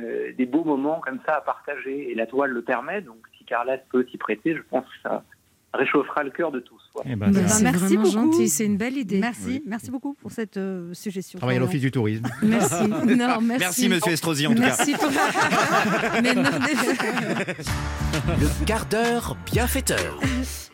[0.00, 2.10] euh, des beaux moments comme ça à partager.
[2.10, 5.22] Et la toile le permet, donc si Carla peut s'y prêter, je pense que ça
[5.76, 6.80] réchauffera le cœur de tous.
[6.94, 7.10] Voilà.
[7.12, 8.32] Eh ben, Bah, ça- c'est merci vraiment beaucoup.
[8.32, 9.18] gentil, c'est une belle idée.
[9.18, 11.38] Merci, merci beaucoup pour cette euh, suggestion.
[11.38, 12.26] Travaille à l'office du tourisme.
[12.42, 12.86] Merci.
[12.88, 12.94] Non,
[13.40, 13.58] merci.
[13.58, 14.76] Merci, monsieur Estrosi, en tout cas.
[14.78, 15.10] Merci pour.
[16.22, 16.42] Mais non,
[18.40, 20.20] Le quart d'heure bienfaiteur.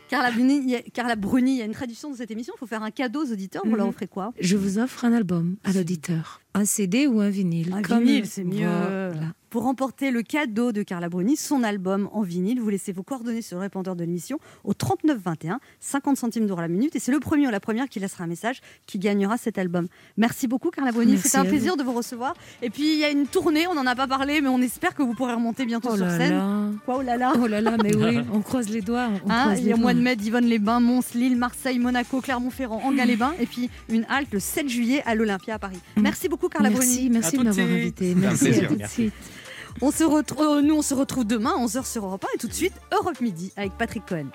[0.08, 2.52] Carla Bruni, il y a- Carla Bruni, il y a une tradition dans cette émission,
[2.56, 3.62] il faut faire un cadeau aux auditeurs.
[3.64, 3.90] Vous leur Mhm.
[3.90, 4.32] offrez quoi?
[4.40, 6.40] Je vous offre un album à l'auditeur.
[6.54, 7.72] Un CD ou un vinyle.
[7.72, 8.66] Un comme- vinyle, c'est mieux.
[8.66, 9.14] Voilà.
[9.50, 13.42] Pour remporter le cadeau de Carla Bruni, son album en vinyle, vous laissez vos coordonnées
[13.42, 16.94] sur le répondeur de l'émission au 39 21, 50 centimes d'euros la minute.
[16.94, 19.88] Et c'est le premier ou la première qui laissera un message qui gagnera cet album.
[20.16, 21.12] Merci beaucoup, Carla Bruni.
[21.12, 22.34] Merci C'était un plaisir de vous recevoir.
[22.62, 24.94] Et puis, il y a une tournée, on n'en a pas parlé, mais on espère
[24.94, 26.32] que vous pourrez remonter bientôt Oh sur là scène.
[26.32, 26.70] là.
[26.84, 29.08] Quoi, oh là là Oh là là, mais oui, on croise les doigts.
[29.26, 31.80] On Hein, croise il les y a au mois de mai, Yvonne-les-Bains, Mons, Lille, Marseille,
[31.80, 35.78] Monaco, Clermont-Ferrand, Enghien-les-Bains, et puis une halte le 7 juillet à l'Olympia à Paris.
[35.96, 37.10] Merci beaucoup, Carla Merci, Bruni.
[37.10, 38.14] merci de m'avoir invité.
[38.14, 38.94] Merci à tout de Merci.
[38.94, 39.14] suite.
[39.80, 42.48] On se retrouve, euh, nous, on se retrouve demain, 11h sur Europe 1 et tout
[42.48, 44.26] de suite, Europe Midi avec Patrick Cohen.